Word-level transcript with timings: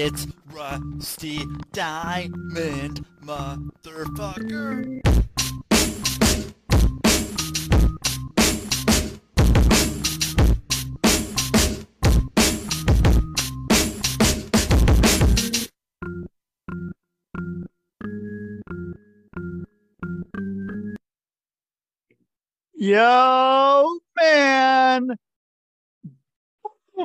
It's 0.00 0.28
Rusty 0.52 1.44
Diamond, 1.72 3.04
motherfucker. 3.24 5.00
Yo, 22.72 23.98
man. 24.16 25.08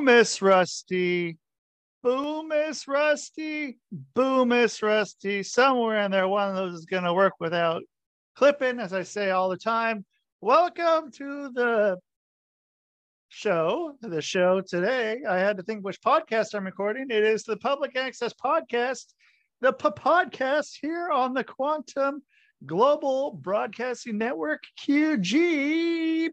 Miss 0.00 0.40
Rusty. 0.40 1.38
Boom, 2.04 2.48
Miss 2.48 2.86
Rusty. 2.86 3.78
Boom, 3.90 4.50
Miss 4.50 4.82
Rusty. 4.82 5.42
Somewhere 5.42 6.02
in 6.02 6.10
there, 6.10 6.28
one 6.28 6.50
of 6.50 6.54
those 6.54 6.74
is 6.74 6.84
going 6.84 7.04
to 7.04 7.14
work 7.14 7.32
without 7.40 7.82
clipping, 8.36 8.78
as 8.78 8.92
I 8.92 9.04
say 9.04 9.30
all 9.30 9.48
the 9.48 9.56
time. 9.56 10.04
Welcome 10.42 11.12
to 11.12 11.48
the 11.54 11.96
show. 13.30 13.96
The 14.02 14.20
show 14.20 14.60
today. 14.60 15.22
I 15.26 15.38
had 15.38 15.56
to 15.56 15.62
think 15.62 15.82
which 15.82 16.02
podcast 16.02 16.54
I'm 16.54 16.66
recording. 16.66 17.06
It 17.08 17.24
is 17.24 17.44
the 17.44 17.56
Public 17.56 17.96
Access 17.96 18.34
Podcast, 18.34 19.14
the 19.62 19.72
podcast 19.72 20.76
here 20.82 21.08
on 21.08 21.32
the 21.32 21.42
Quantum 21.42 22.22
Global 22.66 23.32
Broadcasting 23.32 24.18
Network, 24.18 24.62
QGBN. 24.86 26.28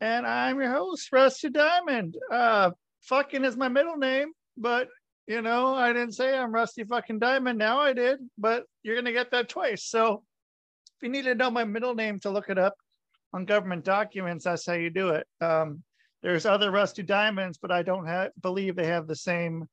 And 0.00 0.26
I'm 0.26 0.58
your 0.58 0.72
host, 0.72 1.12
Rusty 1.12 1.50
Diamond. 1.50 2.16
Uh, 2.32 2.70
fucking 3.08 3.44
is 3.44 3.56
my 3.56 3.68
middle 3.68 3.96
name, 3.96 4.32
but 4.56 4.88
you 5.26 5.42
know, 5.42 5.74
I 5.74 5.92
didn't 5.92 6.12
say 6.12 6.36
I'm 6.36 6.52
Rusty 6.52 6.84
fucking 6.84 7.18
Diamond. 7.18 7.58
Now 7.58 7.80
I 7.80 7.92
did, 7.92 8.18
but 8.38 8.64
you're 8.82 8.94
going 8.94 9.04
to 9.04 9.12
get 9.12 9.30
that 9.32 9.48
twice. 9.50 9.84
So 9.84 10.22
if 10.96 11.02
you 11.02 11.10
need 11.10 11.24
to 11.24 11.34
know 11.34 11.50
my 11.50 11.64
middle 11.64 11.94
name 11.94 12.18
to 12.20 12.30
look 12.30 12.48
it 12.48 12.58
up 12.58 12.74
on 13.34 13.44
government 13.44 13.84
documents, 13.84 14.44
that's 14.44 14.64
how 14.64 14.72
you 14.72 14.88
do 14.88 15.10
it. 15.10 15.26
Um, 15.42 15.82
there's 16.22 16.46
other 16.46 16.70
Rusty 16.70 17.02
Diamonds, 17.02 17.58
but 17.60 17.70
I 17.70 17.82
don't 17.82 18.06
have, 18.06 18.30
believe 18.40 18.74
they 18.74 18.86
have 18.86 19.06
the 19.06 19.16
same 19.16 19.68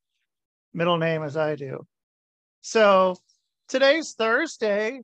middle 0.73 0.97
name 0.97 1.23
as 1.23 1.37
I 1.37 1.55
do. 1.55 1.87
So 2.61 3.15
today's 3.69 4.13
Thursday. 4.13 5.01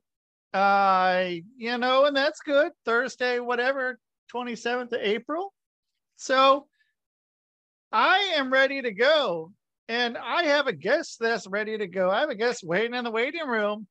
Uh, 0.52 1.30
you 1.56 1.78
know, 1.78 2.04
and 2.04 2.14
that's 2.14 2.40
good. 2.40 2.72
Thursday, 2.84 3.38
whatever, 3.38 3.98
27th 4.34 4.92
of 4.92 5.00
April. 5.00 5.54
So 6.16 6.66
I 7.92 8.34
am 8.36 8.52
ready 8.52 8.82
to 8.82 8.92
go. 8.92 9.52
And 9.88 10.16
I 10.16 10.44
have 10.44 10.66
a 10.66 10.72
guest 10.72 11.18
that's 11.20 11.46
ready 11.46 11.76
to 11.76 11.86
go. 11.86 12.10
I 12.10 12.20
have 12.20 12.30
a 12.30 12.34
guest 12.34 12.64
waiting 12.64 12.94
in 12.94 13.04
the 13.04 13.10
waiting 13.10 13.46
room. 13.46 13.86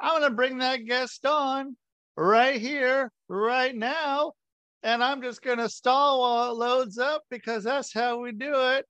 I'm 0.00 0.20
going 0.20 0.30
to 0.30 0.34
bring 0.36 0.58
that 0.58 0.86
guest 0.86 1.24
on 1.24 1.76
right 2.16 2.60
here, 2.60 3.12
right 3.28 3.74
now. 3.74 4.32
And 4.82 5.02
I'm 5.02 5.22
just 5.22 5.42
going 5.42 5.58
to 5.58 5.68
stall 5.68 6.20
while 6.22 6.50
it 6.50 6.56
loads 6.56 6.98
up 6.98 7.22
because 7.30 7.64
that's 7.64 7.92
how 7.92 8.18
we 8.20 8.32
do 8.32 8.52
it 8.72 8.86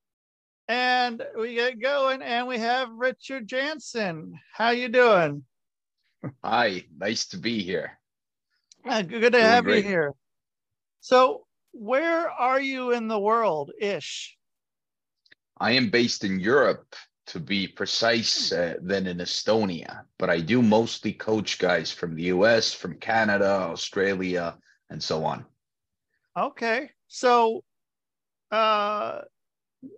and 0.67 1.23
we 1.37 1.55
get 1.55 1.79
going 1.79 2.21
and 2.21 2.47
we 2.47 2.57
have 2.57 2.89
richard 2.91 3.47
janson 3.47 4.33
how 4.53 4.71
you 4.71 4.89
doing 4.89 5.43
Hi, 6.43 6.83
nice 6.97 7.27
to 7.27 7.37
be 7.37 7.61
here. 7.61 7.99
Uh, 8.83 9.03
good 9.03 9.21
to 9.21 9.29
Doing 9.29 9.43
have 9.43 9.63
great. 9.63 9.83
you 9.83 9.89
here 9.89 10.13
so 11.01 11.45
where 11.71 12.29
are 12.29 12.59
you 12.59 12.91
in 12.91 13.07
the 13.07 13.19
world 13.19 13.71
ish 13.79 14.35
I 15.57 15.71
am 15.71 15.89
based 15.89 16.23
in 16.23 16.39
Europe, 16.39 16.95
to 17.27 17.39
be 17.39 17.67
precise, 17.67 18.51
uh, 18.51 18.75
than 18.81 19.07
in 19.07 19.17
Estonia, 19.17 20.03
but 20.19 20.29
I 20.29 20.39
do 20.39 20.61
mostly 20.61 21.11
coach 21.13 21.57
guys 21.57 21.91
from 21.91 22.15
the 22.15 22.23
US, 22.23 22.71
from 22.73 22.99
Canada, 22.99 23.49
Australia, 23.49 24.57
and 24.89 25.01
so 25.01 25.25
on. 25.25 25.45
okay 26.37 26.89
so 27.07 27.63
uh 28.51 29.21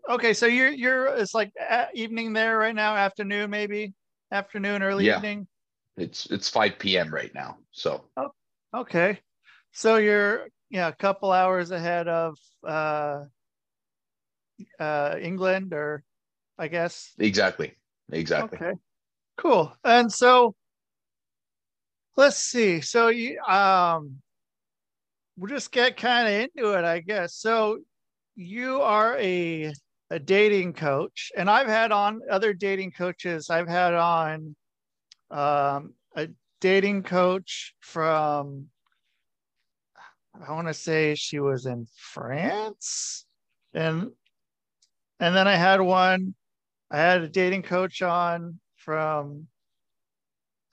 okay 0.09 0.33
so 0.33 0.45
you're 0.45 0.69
you're 0.69 1.07
it's 1.07 1.33
like 1.33 1.51
evening 1.93 2.33
there 2.33 2.57
right 2.57 2.75
now 2.75 2.95
afternoon 2.95 3.49
maybe 3.49 3.93
afternoon 4.31 4.83
early 4.83 5.05
Yeah. 5.05 5.17
evening 5.17 5.47
It's 5.97 6.27
it's 6.27 6.47
5 6.49 6.77
p.m. 6.79 7.13
right 7.13 7.33
now. 7.33 7.57
So 7.71 8.05
okay 8.73 9.19
so 9.71 9.97
you're 9.97 10.47
yeah 10.69 10.87
a 10.87 10.95
couple 10.95 11.31
hours 11.31 11.71
ahead 11.71 12.07
of 12.07 12.37
uh 12.65 13.23
uh 14.79 15.15
england 15.21 15.73
or 15.73 16.03
i 16.57 16.67
guess 16.67 17.13
exactly. 17.19 17.73
Exactly. 18.11 18.57
Okay, 18.57 18.73
cool. 19.37 19.73
And 19.83 20.11
so 20.11 20.55
let's 22.15 22.37
see. 22.37 22.81
So 22.81 23.09
you 23.09 23.39
um 23.41 24.21
we'll 25.37 25.49
just 25.49 25.71
get 25.71 25.97
kind 25.97 26.27
of 26.27 26.33
into 26.33 26.77
it, 26.77 26.85
I 26.85 26.99
guess. 26.99 27.35
So 27.35 27.79
you 28.35 28.81
are 28.81 29.17
a 29.17 29.73
a 30.09 30.19
dating 30.19 30.73
coach, 30.73 31.31
and 31.35 31.49
I've 31.49 31.67
had 31.67 31.91
on 31.91 32.21
other 32.31 32.53
dating 32.53 32.91
coaches. 32.91 33.49
I've 33.49 33.67
had 33.67 33.93
on 33.93 34.55
um 35.29 35.93
a 36.15 36.29
dating 36.61 37.03
coach 37.03 37.75
from 37.81 38.67
I 40.47 40.51
want 40.51 40.67
to 40.67 40.73
say 40.73 41.15
she 41.15 41.39
was 41.39 41.65
in 41.65 41.87
France. 41.95 43.25
And 43.73 44.11
and 45.19 45.35
then 45.35 45.47
I 45.47 45.55
had 45.55 45.81
one 45.81 46.35
I 46.91 46.97
had 46.97 47.21
a 47.21 47.29
dating 47.29 47.63
coach 47.63 48.01
on 48.01 48.59
from 48.75 49.47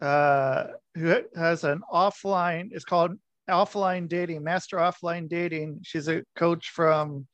uh 0.00 0.66
who 0.96 1.22
has 1.36 1.64
an 1.64 1.80
offline 1.92 2.68
it's 2.72 2.84
called 2.84 3.12
offline 3.48 4.08
dating 4.08 4.42
master 4.42 4.76
offline 4.78 5.28
dating. 5.28 5.80
She's 5.82 6.08
a 6.08 6.22
coach 6.36 6.70
from 6.70 7.26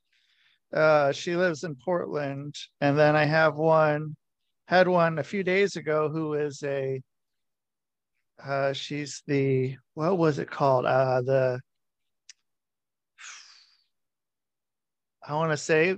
uh 0.75 1.13
she 1.13 1.37
lives 1.37 1.65
in 1.65 1.77
portland. 1.77 2.55
And 2.81 2.99
then 2.99 3.17
i 3.17 3.25
have 3.25 3.57
one 3.57 4.17
had 4.69 4.89
one 4.89 5.19
a 5.19 5.25
few 5.25 5.43
days 5.43 5.77
ago 5.77 6.09
who 6.09 6.35
is 6.35 6.63
a 6.65 7.01
uh 8.45 8.73
she's 8.73 9.23
the 9.27 9.77
what 9.95 10.17
was 10.19 10.39
it 10.39 10.51
called? 10.51 10.87
Uh 10.87 11.21
the 11.23 11.61
i 15.27 15.35
want 15.35 15.51
to 15.51 15.57
say 15.57 15.97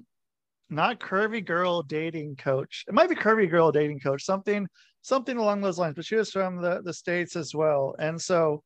not 0.72 1.00
curvy 1.00 1.44
girl 1.44 1.82
dating 1.82 2.36
coach. 2.36 2.84
It 2.88 2.94
might 2.94 3.08
be 3.08 3.14
curvy 3.14 3.48
girl 3.48 3.70
dating 3.72 4.00
coach, 4.00 4.24
something 4.24 4.66
something 5.02 5.36
along 5.36 5.60
those 5.60 5.78
lines. 5.78 5.94
But 5.94 6.04
she 6.04 6.16
was 6.16 6.30
from 6.30 6.60
the 6.60 6.82
the 6.82 6.94
states 6.94 7.36
as 7.36 7.54
well, 7.54 7.94
and 7.98 8.20
so 8.20 8.62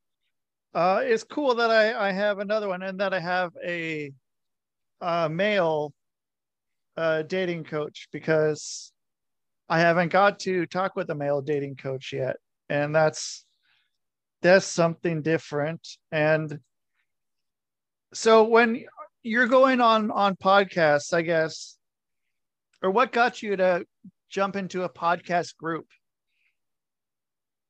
uh, 0.74 1.00
it's 1.04 1.24
cool 1.24 1.54
that 1.56 1.70
I 1.70 2.08
I 2.08 2.12
have 2.12 2.38
another 2.38 2.68
one, 2.68 2.82
and 2.82 3.00
that 3.00 3.12
I 3.12 3.20
have 3.20 3.52
a, 3.64 4.12
uh 5.00 5.28
male 5.30 5.92
uh, 6.96 7.22
dating 7.22 7.64
coach 7.64 8.08
because 8.12 8.92
I 9.68 9.80
haven't 9.80 10.12
got 10.12 10.38
to 10.40 10.66
talk 10.66 10.96
with 10.96 11.10
a 11.10 11.14
male 11.14 11.42
dating 11.42 11.76
coach 11.76 12.12
yet, 12.12 12.36
and 12.68 12.94
that's 12.94 13.44
that's 14.42 14.66
something 14.66 15.22
different. 15.22 15.86
And 16.12 16.60
so 18.12 18.44
when 18.44 18.84
you're 19.22 19.48
going 19.48 19.80
on 19.80 20.10
on 20.10 20.36
podcasts, 20.36 21.12
I 21.12 21.22
guess 21.22 21.75
or 22.82 22.90
what 22.90 23.12
got 23.12 23.42
you 23.42 23.56
to 23.56 23.86
jump 24.30 24.56
into 24.56 24.82
a 24.84 24.88
podcast 24.88 25.56
group 25.56 25.86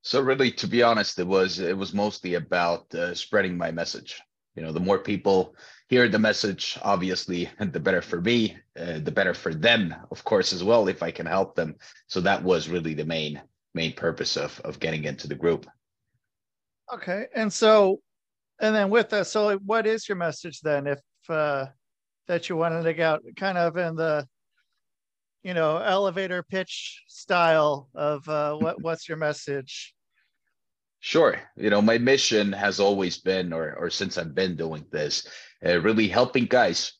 So 0.03 0.21
really, 0.21 0.51
to 0.53 0.67
be 0.67 0.83
honest, 0.83 1.19
it 1.19 1.27
was 1.27 1.59
it 1.59 1.77
was 1.77 1.93
mostly 1.93 2.35
about 2.35 2.95
uh, 2.95 3.15
spreading 3.15 3.59
my 3.59 3.71
message. 3.73 4.21
You 4.55 4.63
know, 4.63 4.73
the 4.73 4.81
more 4.81 4.99
people 4.99 5.55
hear 5.89 6.09
the 6.09 6.19
message, 6.19 6.79
obviously, 6.83 7.51
the 7.61 7.81
better 7.81 8.01
for 8.03 8.21
me, 8.21 8.57
uh, 8.79 9.01
the 9.01 9.13
better 9.13 9.35
for 9.35 9.53
them, 9.53 9.95
of 10.11 10.25
course, 10.25 10.53
as 10.53 10.63
well, 10.65 10.89
if 10.89 11.03
I 11.03 11.11
can 11.11 11.27
help 11.27 11.55
them. 11.57 11.77
So 12.07 12.21
that 12.23 12.43
was 12.43 12.69
really 12.69 12.95
the 12.95 13.05
main 13.05 13.43
main 13.75 13.93
purpose 13.93 14.37
of 14.37 14.61
of 14.65 14.81
getting 14.81 15.05
into 15.05 15.29
the 15.29 15.35
group. 15.35 15.67
okay 16.93 17.27
and 17.35 17.53
so 17.53 18.01
and 18.61 18.75
then 18.75 18.91
with 18.91 19.11
that 19.11 19.27
so 19.27 19.57
what 19.59 19.87
is 19.87 20.09
your 20.09 20.17
message 20.17 20.61
then 20.61 20.87
if 20.87 21.01
uh 21.29 21.67
that 22.29 22.49
you 22.49 22.57
wanted 22.57 22.83
to 22.83 22.95
get 22.95 23.07
out 23.07 23.23
kind 23.37 23.59
of 23.59 23.77
in 23.77 23.95
the 23.97 24.27
you 25.47 25.55
know 25.55 25.79
elevator 25.79 26.43
pitch 26.43 27.05
style 27.07 27.89
of 27.95 28.29
uh 28.29 28.53
what 28.57 28.83
what's 28.83 29.09
your 29.09 29.17
message 29.17 29.95
Sure. 30.99 31.39
You 31.57 31.71
know, 31.71 31.83
my 31.83 31.99
mission 31.99 32.53
has 32.53 32.81
always 32.81 33.19
been, 33.19 33.53
or 33.53 33.77
or 33.77 33.91
since 33.91 34.19
I've 34.19 34.35
been 34.35 34.57
doing 34.57 34.85
this, 34.91 35.29
uh, 35.65 35.79
really 35.81 36.09
helping 36.09 36.47
guys 36.47 36.95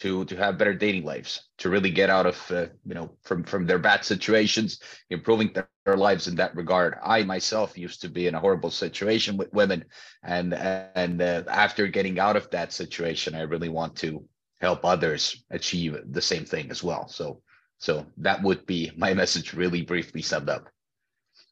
to 0.00 0.24
to 0.26 0.36
have 0.36 0.58
better 0.58 0.74
dating 0.74 1.04
lives, 1.04 1.48
to 1.56 1.68
really 1.68 1.90
get 1.90 2.08
out 2.08 2.26
of 2.26 2.50
uh, 2.52 2.66
you 2.86 2.94
know 2.94 3.10
from 3.22 3.42
from 3.42 3.66
their 3.66 3.80
bad 3.80 4.04
situations, 4.04 4.78
improving 5.10 5.50
their, 5.54 5.68
their 5.86 5.96
lives 5.96 6.28
in 6.28 6.36
that 6.36 6.54
regard. 6.54 6.98
I 7.02 7.24
myself 7.24 7.76
used 7.76 8.00
to 8.02 8.08
be 8.08 8.28
in 8.28 8.36
a 8.36 8.40
horrible 8.40 8.70
situation 8.70 9.36
with 9.36 9.52
women, 9.52 9.84
and 10.22 10.54
and 10.54 11.20
uh, 11.20 11.42
after 11.48 11.88
getting 11.88 12.20
out 12.20 12.36
of 12.36 12.50
that 12.50 12.72
situation, 12.72 13.34
I 13.34 13.42
really 13.42 13.70
want 13.70 13.96
to 13.96 14.24
help 14.60 14.84
others 14.84 15.42
achieve 15.50 15.98
the 16.12 16.22
same 16.22 16.44
thing 16.44 16.70
as 16.70 16.84
well. 16.84 17.08
So 17.08 17.42
So 17.78 18.06
that 18.18 18.42
would 18.42 18.66
be 18.66 18.90
my 18.96 19.14
message, 19.14 19.54
really 19.54 19.82
briefly 19.82 20.22
summed 20.22 20.48
up. 20.48 20.68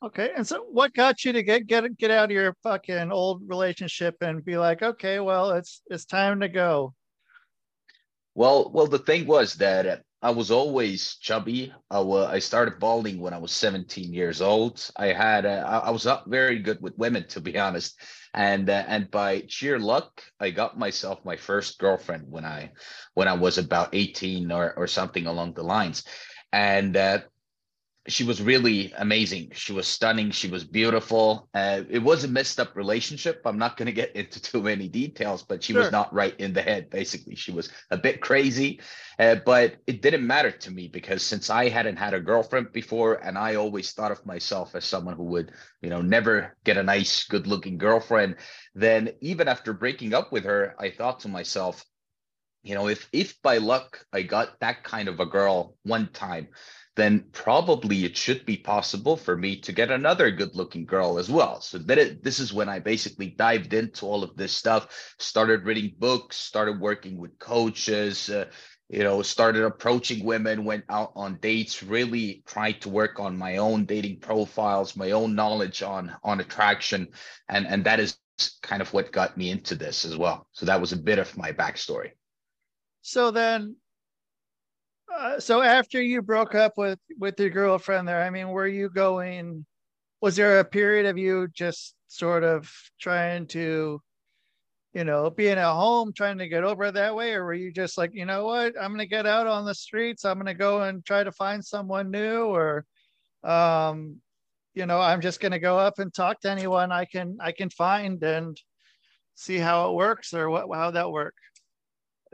Okay, 0.02 0.30
and 0.36 0.46
so 0.46 0.62
what 0.70 0.92
got 0.92 1.24
you 1.24 1.32
to 1.32 1.42
get 1.42 1.66
get 1.66 1.96
get 1.96 2.10
out 2.10 2.26
of 2.26 2.30
your 2.30 2.54
fucking 2.62 3.10
old 3.10 3.42
relationship 3.48 4.16
and 4.20 4.44
be 4.44 4.58
like, 4.58 4.82
okay, 4.82 5.20
well, 5.20 5.52
it's 5.52 5.80
it's 5.86 6.04
time 6.04 6.40
to 6.40 6.48
go. 6.48 6.92
Well, 8.34 8.70
well, 8.72 8.86
the 8.86 8.98
thing 8.98 9.26
was 9.26 9.54
that 9.54 10.02
I 10.22 10.30
was 10.30 10.50
always 10.50 11.16
chubby. 11.16 11.72
I, 11.90 12.00
I 12.00 12.38
started 12.38 12.80
balding 12.80 13.20
when 13.20 13.34
I 13.34 13.38
was 13.38 13.52
17 13.52 14.12
years 14.12 14.40
old. 14.40 14.88
I 14.96 15.08
had 15.08 15.46
uh, 15.46 15.82
I 15.84 15.90
was 15.90 16.04
not 16.04 16.28
very 16.28 16.58
good 16.58 16.80
with 16.80 16.96
women, 16.98 17.26
to 17.28 17.40
be 17.40 17.58
honest, 17.58 18.00
and 18.34 18.68
uh, 18.68 18.84
and 18.88 19.10
by 19.10 19.44
sheer 19.48 19.78
luck, 19.78 20.22
I 20.40 20.50
got 20.50 20.78
myself 20.78 21.24
my 21.24 21.36
first 21.36 21.78
girlfriend 21.78 22.24
when 22.28 22.44
I 22.44 22.72
when 23.14 23.28
I 23.28 23.34
was 23.34 23.58
about 23.58 23.90
18 23.94 24.50
or 24.50 24.74
or 24.76 24.86
something 24.86 25.26
along 25.26 25.54
the 25.54 25.62
lines, 25.62 26.04
and 26.52 26.96
uh, 26.96 27.20
she 28.08 28.24
was 28.24 28.40
really 28.40 28.92
amazing. 28.98 29.50
She 29.54 29.72
was 29.72 29.86
stunning. 29.86 30.30
She 30.30 30.48
was 30.48 30.64
beautiful. 30.64 31.48
Uh, 31.54 31.82
it 31.88 31.98
was 31.98 32.24
a 32.24 32.28
messed 32.28 32.60
up 32.60 32.76
relationship. 32.76 33.42
I'm 33.44 33.58
not 33.58 33.76
going 33.76 33.86
to 33.86 33.92
get 33.92 34.14
into 34.16 34.40
too 34.40 34.62
many 34.62 34.88
details, 34.88 35.42
but 35.42 35.62
she 35.62 35.72
sure. 35.72 35.82
was 35.82 35.92
not 35.92 36.12
right 36.12 36.38
in 36.38 36.52
the 36.52 36.62
head. 36.62 36.90
Basically, 36.90 37.34
she 37.34 37.52
was 37.52 37.70
a 37.90 37.96
bit 37.96 38.20
crazy, 38.20 38.80
uh, 39.18 39.36
but 39.44 39.76
it 39.86 40.02
didn't 40.02 40.26
matter 40.26 40.50
to 40.50 40.70
me 40.70 40.88
because 40.88 41.22
since 41.22 41.50
I 41.50 41.68
hadn't 41.68 41.96
had 41.96 42.14
a 42.14 42.20
girlfriend 42.20 42.72
before, 42.72 43.14
and 43.14 43.36
I 43.36 43.56
always 43.56 43.92
thought 43.92 44.12
of 44.12 44.24
myself 44.24 44.74
as 44.74 44.84
someone 44.84 45.16
who 45.16 45.24
would, 45.24 45.52
you 45.82 45.90
know, 45.90 46.00
never 46.00 46.56
get 46.64 46.76
a 46.76 46.82
nice, 46.82 47.24
good-looking 47.24 47.78
girlfriend. 47.78 48.36
Then 48.74 49.10
even 49.20 49.48
after 49.48 49.72
breaking 49.72 50.14
up 50.14 50.32
with 50.32 50.44
her, 50.44 50.74
I 50.78 50.90
thought 50.90 51.20
to 51.20 51.28
myself, 51.28 51.84
you 52.62 52.74
know, 52.74 52.88
if 52.88 53.08
if 53.12 53.40
by 53.42 53.58
luck 53.58 54.04
I 54.12 54.22
got 54.22 54.58
that 54.60 54.82
kind 54.82 55.08
of 55.08 55.20
a 55.20 55.26
girl 55.26 55.76
one 55.84 56.08
time 56.12 56.48
then 56.96 57.24
probably 57.32 58.04
it 58.04 58.16
should 58.16 58.44
be 58.46 58.56
possible 58.56 59.16
for 59.16 59.36
me 59.36 59.60
to 59.60 59.72
get 59.72 59.90
another 59.90 60.30
good 60.30 60.54
looking 60.56 60.86
girl 60.86 61.18
as 61.18 61.30
well. 61.30 61.60
So 61.60 61.78
that 61.78 61.98
it, 61.98 62.24
this 62.24 62.40
is 62.40 62.54
when 62.54 62.70
I 62.70 62.78
basically 62.78 63.28
dived 63.28 63.74
into 63.74 64.06
all 64.06 64.24
of 64.24 64.34
this 64.34 64.52
stuff, 64.52 65.14
started 65.18 65.64
reading 65.64 65.94
books, 65.98 66.36
started 66.36 66.80
working 66.80 67.18
with 67.18 67.38
coaches, 67.38 68.30
uh, 68.30 68.46
you 68.88 69.02
know, 69.02 69.20
started 69.20 69.64
approaching 69.64 70.24
women, 70.24 70.64
went 70.64 70.84
out 70.88 71.12
on 71.14 71.38
dates, 71.40 71.82
really 71.82 72.42
tried 72.46 72.80
to 72.80 72.88
work 72.88 73.20
on 73.20 73.36
my 73.36 73.58
own 73.58 73.84
dating 73.84 74.20
profiles, 74.20 74.96
my 74.96 75.10
own 75.10 75.34
knowledge 75.34 75.82
on 75.82 76.14
on 76.24 76.40
attraction, 76.40 77.08
and 77.48 77.66
and 77.66 77.84
that 77.84 78.00
is 78.00 78.16
kind 78.62 78.80
of 78.80 78.92
what 78.92 79.12
got 79.12 79.36
me 79.36 79.50
into 79.50 79.74
this 79.74 80.04
as 80.04 80.16
well. 80.16 80.46
So 80.52 80.66
that 80.66 80.80
was 80.80 80.92
a 80.92 80.96
bit 80.96 81.18
of 81.18 81.36
my 81.36 81.52
backstory. 81.52 82.12
So 83.02 83.30
then 83.30 83.76
uh, 85.14 85.40
so 85.40 85.62
after 85.62 86.00
you 86.02 86.22
broke 86.22 86.54
up 86.54 86.74
with 86.76 86.98
with 87.18 87.38
your 87.40 87.50
girlfriend 87.50 88.08
there, 88.08 88.22
I 88.22 88.30
mean, 88.30 88.48
were 88.48 88.66
you 88.66 88.88
going? 88.90 89.64
Was 90.22 90.36
there 90.36 90.60
a 90.60 90.64
period 90.64 91.06
of 91.06 91.18
you 91.18 91.48
just 91.54 91.94
sort 92.08 92.44
of 92.44 92.70
trying 93.00 93.46
to, 93.48 94.00
you 94.94 95.04
know, 95.04 95.30
being 95.30 95.58
at 95.58 95.72
home, 95.74 96.12
trying 96.14 96.38
to 96.38 96.48
get 96.48 96.64
over 96.64 96.90
that 96.92 97.14
way, 97.16 97.34
or 97.34 97.44
were 97.44 97.54
you 97.54 97.72
just 97.72 97.98
like, 97.98 98.12
you 98.14 98.26
know 98.26 98.44
what, 98.46 98.74
I'm 98.80 98.92
gonna 98.92 99.06
get 99.06 99.26
out 99.26 99.46
on 99.46 99.64
the 99.66 99.74
streets, 99.74 100.24
I'm 100.24 100.38
gonna 100.38 100.54
go 100.54 100.82
and 100.82 101.04
try 101.04 101.24
to 101.24 101.32
find 101.32 101.64
someone 101.64 102.10
new, 102.10 102.44
or, 102.46 102.84
um, 103.44 104.20
you 104.74 104.86
know, 104.86 105.00
I'm 105.00 105.20
just 105.22 105.40
gonna 105.40 105.58
go 105.60 105.78
up 105.78 105.98
and 106.00 106.12
talk 106.14 106.40
to 106.42 106.50
anyone 106.50 106.92
I 106.92 107.06
can 107.06 107.38
I 107.40 107.52
can 107.52 107.70
find 107.70 108.22
and 108.24 108.56
see 109.36 109.58
how 109.58 109.90
it 109.90 109.94
works, 109.96 110.34
or 110.34 110.50
what 110.50 110.68
how 110.76 110.90
that 110.92 111.10
work? 111.12 111.34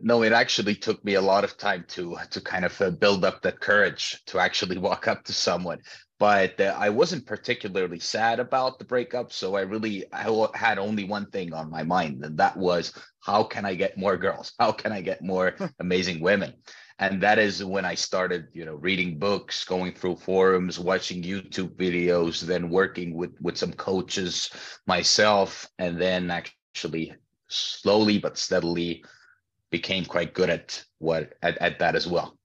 No 0.02 0.22
it 0.22 0.32
actually 0.32 0.74
took 0.74 1.02
me 1.04 1.14
a 1.14 1.20
lot 1.20 1.44
of 1.44 1.56
time 1.56 1.84
to 1.88 2.16
to 2.30 2.40
kind 2.40 2.64
of 2.64 2.80
uh, 2.80 2.90
build 2.90 3.24
up 3.24 3.42
that 3.42 3.60
courage 3.60 4.20
to 4.26 4.38
actually 4.38 4.78
walk 4.88 5.08
up 5.08 5.24
to 5.24 5.32
someone. 5.32 5.78
But 6.18 6.60
uh, 6.60 6.76
i 6.78 6.88
wasn't 6.88 7.26
particularly 7.26 7.98
sad 7.98 8.38
about 8.38 8.78
the 8.78 8.84
breakup 8.84 9.32
so 9.32 9.56
i 9.56 9.62
really 9.62 10.04
i 10.12 10.24
had 10.54 10.78
only 10.78 11.04
one 11.04 11.26
thing 11.30 11.52
on 11.52 11.70
my 11.70 11.82
mind 11.82 12.24
and 12.24 12.38
that 12.38 12.56
was 12.56 12.92
how 13.20 13.42
can 13.42 13.64
i 13.64 13.74
get 13.74 13.98
more 13.98 14.16
girls? 14.16 14.52
How 14.60 14.72
can 14.72 14.92
i 14.92 15.00
get 15.00 15.22
more 15.22 15.56
amazing 15.80 16.20
women? 16.20 16.54
And 16.98 17.20
that 17.22 17.38
is 17.40 17.64
when 17.64 17.84
i 17.84 17.96
started 17.96 18.46
you 18.52 18.64
know 18.64 18.74
reading 18.74 19.18
books 19.18 19.64
going 19.64 19.94
through 19.94 20.16
forums 20.16 20.78
watching 20.78 21.22
youtube 21.22 21.74
videos 21.74 22.40
then 22.40 22.70
working 22.70 23.14
with 23.14 23.34
with 23.40 23.56
some 23.58 23.72
coaches 23.72 24.50
myself 24.86 25.66
and 25.78 26.00
then 26.00 26.30
actually 26.30 27.14
slowly 27.48 28.18
but 28.18 28.38
steadily 28.38 29.04
became 29.72 30.04
quite 30.04 30.34
good 30.34 30.50
at 30.50 30.84
what 30.98 31.32
at, 31.42 31.58
at 31.58 31.80
that 31.80 31.96
as 31.96 32.06
well. 32.06 32.38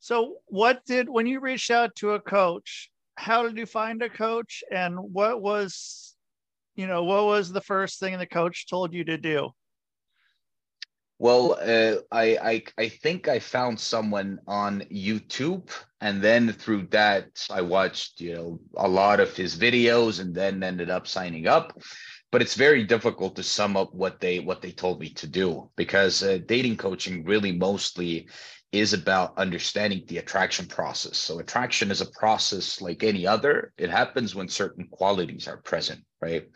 So 0.00 0.36
what 0.46 0.84
did 0.84 1.08
when 1.08 1.26
you 1.26 1.40
reached 1.40 1.70
out 1.70 1.94
to 1.96 2.10
a 2.12 2.20
coach, 2.20 2.90
how 3.14 3.44
did 3.44 3.56
you 3.56 3.66
find 3.66 4.02
a 4.02 4.10
coach 4.10 4.62
and 4.70 4.98
what 4.98 5.40
was 5.40 6.14
you 6.74 6.86
know 6.86 7.04
what 7.04 7.24
was 7.24 7.50
the 7.50 7.60
first 7.62 7.98
thing 8.00 8.18
the 8.18 8.26
coach 8.26 8.66
told 8.68 8.92
you 8.92 9.04
to 9.04 9.16
do? 9.16 9.50
Well, 11.18 11.58
uh, 11.60 11.96
I, 12.10 12.38
I 12.52 12.62
I 12.78 12.88
think 12.88 13.28
I 13.28 13.38
found 13.38 13.78
someone 13.78 14.40
on 14.46 14.80
YouTube, 14.90 15.68
and 16.00 16.22
then 16.22 16.50
through 16.50 16.86
that 16.92 17.46
I 17.50 17.60
watched 17.60 18.22
you 18.22 18.34
know 18.34 18.60
a 18.74 18.88
lot 18.88 19.20
of 19.20 19.36
his 19.36 19.54
videos, 19.56 20.20
and 20.20 20.34
then 20.34 20.62
ended 20.62 20.88
up 20.88 21.06
signing 21.06 21.46
up 21.46 21.78
but 22.32 22.42
it's 22.42 22.54
very 22.54 22.84
difficult 22.84 23.36
to 23.36 23.42
sum 23.42 23.76
up 23.76 23.94
what 23.94 24.20
they 24.20 24.38
what 24.38 24.62
they 24.62 24.70
told 24.70 25.00
me 25.00 25.10
to 25.10 25.26
do 25.26 25.70
because 25.76 26.22
uh, 26.22 26.38
dating 26.46 26.76
coaching 26.76 27.24
really 27.24 27.52
mostly 27.52 28.28
is 28.72 28.92
about 28.92 29.36
understanding 29.36 30.04
the 30.06 30.18
attraction 30.18 30.66
process. 30.66 31.18
So 31.18 31.40
attraction 31.40 31.90
is 31.90 32.00
a 32.00 32.10
process 32.12 32.80
like 32.80 33.02
any 33.02 33.26
other. 33.26 33.72
It 33.76 33.90
happens 33.90 34.34
when 34.34 34.48
certain 34.48 34.86
qualities 34.86 35.48
are 35.48 35.56
present 35.56 36.04
right 36.20 36.48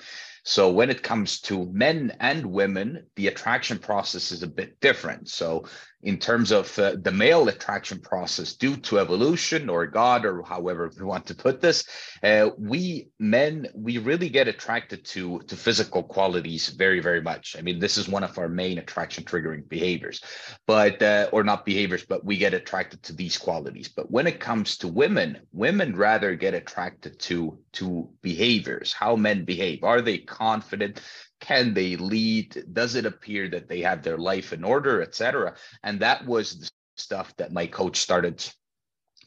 so 0.44 0.70
when 0.70 0.90
it 0.90 1.02
comes 1.02 1.40
to 1.40 1.66
men 1.72 2.14
and 2.20 2.44
women 2.46 3.06
the 3.16 3.28
attraction 3.28 3.78
process 3.78 4.32
is 4.32 4.42
a 4.42 4.48
bit 4.48 4.78
different 4.80 5.28
so 5.28 5.64
in 6.04 6.18
terms 6.18 6.52
of 6.52 6.78
uh, 6.78 6.96
the 7.00 7.10
male 7.10 7.48
attraction 7.48 7.98
process 7.98 8.52
due 8.52 8.76
to 8.76 8.98
evolution 8.98 9.68
or 9.70 9.86
God 9.86 10.26
or 10.26 10.42
however 10.42 10.90
we 10.96 11.04
want 11.04 11.26
to 11.26 11.34
put 11.34 11.60
this, 11.60 11.84
uh, 12.22 12.50
we 12.58 13.08
men 13.18 13.66
we 13.74 13.98
really 13.98 14.28
get 14.28 14.46
attracted 14.46 15.04
to 15.06 15.40
to 15.40 15.56
physical 15.56 16.02
qualities 16.02 16.68
very 16.68 17.00
very 17.00 17.22
much. 17.22 17.56
I 17.58 17.62
mean 17.62 17.78
this 17.78 17.96
is 17.96 18.08
one 18.08 18.22
of 18.22 18.38
our 18.38 18.48
main 18.48 18.78
attraction 18.78 19.24
triggering 19.24 19.66
behaviors, 19.68 20.20
but 20.66 21.02
uh, 21.02 21.28
or 21.32 21.42
not 21.42 21.64
behaviors, 21.64 22.04
but 22.04 22.24
we 22.24 22.36
get 22.36 22.54
attracted 22.54 23.02
to 23.04 23.14
these 23.14 23.38
qualities. 23.38 23.88
But 23.88 24.10
when 24.10 24.26
it 24.26 24.40
comes 24.40 24.76
to 24.78 24.88
women, 24.88 25.40
women 25.52 25.96
rather 25.96 26.34
get 26.34 26.54
attracted 26.54 27.18
to 27.20 27.58
to 27.72 28.10
behaviors, 28.20 28.92
how 28.92 29.16
men 29.16 29.44
behave. 29.44 29.53
Are 29.82 30.00
they 30.00 30.18
confident? 30.18 31.00
can 31.40 31.74
they 31.74 31.96
lead? 31.96 32.64
Does 32.72 32.94
it 32.94 33.04
appear 33.04 33.48
that 33.50 33.68
they 33.68 33.80
have 33.80 34.02
their 34.02 34.16
life 34.16 34.52
in 34.52 34.64
order 34.64 35.02
etc 35.02 35.54
and 35.82 36.00
that 36.00 36.24
was 36.24 36.58
the 36.58 36.70
stuff 36.96 37.36
that 37.36 37.52
my 37.52 37.66
coach 37.66 37.98
started 37.98 38.42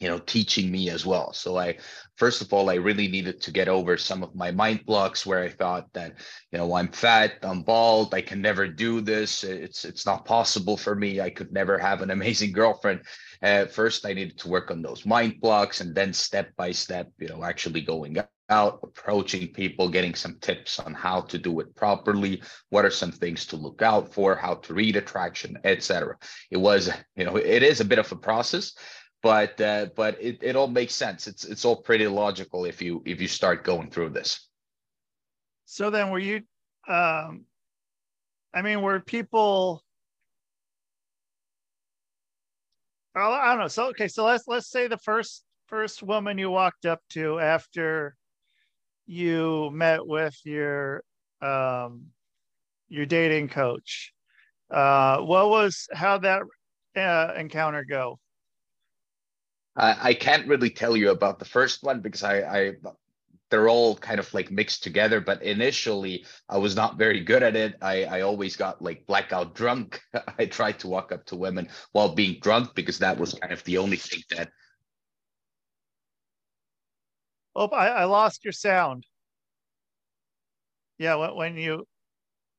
you 0.00 0.08
know 0.08 0.18
teaching 0.18 0.70
me 0.70 0.90
as 0.90 1.04
well. 1.04 1.32
So 1.32 1.58
i 1.58 1.76
first 2.16 2.40
of 2.42 2.52
all 2.52 2.70
i 2.70 2.74
really 2.74 3.08
needed 3.08 3.40
to 3.42 3.50
get 3.50 3.68
over 3.68 3.96
some 3.96 4.22
of 4.22 4.34
my 4.34 4.50
mind 4.50 4.84
blocks 4.86 5.26
where 5.26 5.42
i 5.42 5.48
thought 5.48 5.92
that 5.92 6.14
you 6.52 6.58
know 6.58 6.74
i'm 6.74 6.88
fat 6.88 7.34
i'm 7.42 7.62
bald 7.62 8.14
i 8.14 8.20
can 8.20 8.40
never 8.40 8.66
do 8.68 9.00
this. 9.00 9.44
It's 9.44 9.84
it's 9.84 10.06
not 10.06 10.24
possible 10.24 10.76
for 10.76 10.94
me. 10.94 11.20
I 11.20 11.30
could 11.30 11.52
never 11.52 11.78
have 11.78 12.02
an 12.02 12.10
amazing 12.10 12.52
girlfriend 12.52 13.00
uh, 13.42 13.66
first 13.66 14.06
i 14.06 14.12
needed 14.12 14.38
to 14.38 14.48
work 14.48 14.70
on 14.70 14.82
those 14.82 15.06
mind 15.06 15.40
blocks 15.40 15.80
and 15.80 15.94
then 15.94 16.12
step 16.12 16.54
by 16.56 16.72
step 16.72 17.10
you 17.18 17.28
know 17.28 17.44
actually 17.44 17.80
going 17.80 18.16
out 18.50 18.80
approaching 18.82 19.46
people 19.48 19.88
getting 19.90 20.14
some 20.14 20.34
tips 20.40 20.78
on 20.78 20.94
how 20.94 21.20
to 21.20 21.36
do 21.36 21.60
it 21.60 21.74
properly. 21.74 22.42
What 22.70 22.86
are 22.86 22.90
some 22.90 23.12
things 23.12 23.44
to 23.48 23.56
look 23.56 23.82
out 23.82 24.14
for? 24.14 24.34
How 24.34 24.54
to 24.54 24.72
read 24.72 24.96
attraction 24.96 25.58
etc 25.64 26.16
it 26.50 26.56
was 26.56 26.90
you 27.14 27.24
know 27.24 27.36
it 27.36 27.62
is 27.62 27.80
a 27.80 27.84
bit 27.84 27.98
of 27.98 28.10
a 28.10 28.16
process 28.16 28.72
but 29.22 29.60
uh, 29.60 29.86
but 29.96 30.16
it, 30.20 30.38
it 30.42 30.56
all 30.56 30.68
makes 30.68 30.94
sense. 30.94 31.26
It's 31.26 31.44
it's 31.44 31.64
all 31.64 31.82
pretty 31.82 32.06
logical 32.06 32.64
if 32.64 32.80
you 32.80 33.02
if 33.04 33.20
you 33.20 33.28
start 33.28 33.64
going 33.64 33.90
through 33.90 34.10
this. 34.10 34.48
So 35.64 35.90
then 35.90 36.10
were 36.10 36.18
you 36.18 36.42
um 36.88 37.44
i 38.54 38.62
mean 38.62 38.80
were 38.80 39.00
people 39.00 39.84
I 43.18 43.50
don't 43.50 43.60
know. 43.60 43.68
So 43.68 43.88
okay, 43.88 44.08
so 44.08 44.24
let's 44.24 44.46
let's 44.46 44.70
say 44.70 44.88
the 44.88 44.98
first 44.98 45.44
first 45.66 46.02
woman 46.02 46.38
you 46.38 46.50
walked 46.50 46.86
up 46.86 47.00
to 47.10 47.38
after 47.38 48.16
you 49.06 49.70
met 49.72 50.06
with 50.06 50.36
your 50.44 51.02
um, 51.40 52.06
your 52.88 53.06
dating 53.06 53.48
coach. 53.48 54.12
Uh, 54.70 55.18
what 55.18 55.48
was 55.48 55.88
how 55.92 56.18
that 56.18 56.42
uh, 56.96 57.32
encounter 57.36 57.84
go? 57.84 58.18
I, 59.76 60.10
I 60.10 60.14
can't 60.14 60.46
really 60.46 60.70
tell 60.70 60.96
you 60.96 61.10
about 61.10 61.38
the 61.38 61.44
first 61.44 61.82
one 61.82 62.00
because 62.00 62.22
I, 62.22 62.40
I 62.40 62.72
they're 63.50 63.68
all 63.68 63.96
kind 63.96 64.20
of 64.20 64.32
like 64.34 64.50
mixed 64.50 64.82
together 64.82 65.20
but 65.20 65.42
initially 65.42 66.24
i 66.48 66.56
was 66.58 66.76
not 66.76 66.98
very 66.98 67.20
good 67.20 67.42
at 67.42 67.56
it 67.56 67.76
i 67.82 68.04
i 68.04 68.20
always 68.20 68.56
got 68.56 68.82
like 68.82 69.06
blackout 69.06 69.54
drunk 69.54 70.00
i 70.38 70.44
tried 70.44 70.78
to 70.78 70.88
walk 70.88 71.12
up 71.12 71.24
to 71.24 71.36
women 71.36 71.68
while 71.92 72.14
being 72.14 72.38
drunk 72.40 72.74
because 72.74 72.98
that 72.98 73.18
was 73.18 73.34
kind 73.34 73.52
of 73.52 73.62
the 73.64 73.78
only 73.78 73.96
thing 73.96 74.22
that 74.30 74.50
Oh, 77.60 77.66
I, 77.68 77.88
I 77.88 78.04
lost 78.04 78.44
your 78.44 78.52
sound. 78.52 79.04
Yeah, 80.96 81.16
when, 81.16 81.34
when 81.34 81.56
you. 81.56 81.88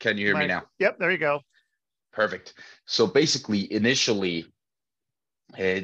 Can 0.02 0.18
you 0.18 0.26
hear 0.26 0.34
my- 0.34 0.42
me 0.42 0.48
now? 0.48 0.64
Yep, 0.80 1.00
there 1.00 1.10
you 1.10 1.18
go. 1.18 1.40
Perfect. 2.12 2.56
So 2.86 3.08
basically, 3.08 3.72
initially, 3.72 4.46
uh, 5.58 5.82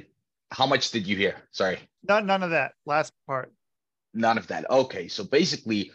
how 0.52 0.66
much 0.66 0.92
did 0.92 1.08
you 1.08 1.16
hear? 1.16 1.36
Sorry. 1.52 1.80
None, 2.04 2.26
none 2.26 2.44
of 2.44 2.50
that 2.50 2.74
last 2.86 3.14
part. 3.26 3.54
None 4.16 4.38
of 4.38 4.48
that. 4.48 4.70
Okay. 4.70 5.08
So 5.08 5.24
basically, 5.24 5.92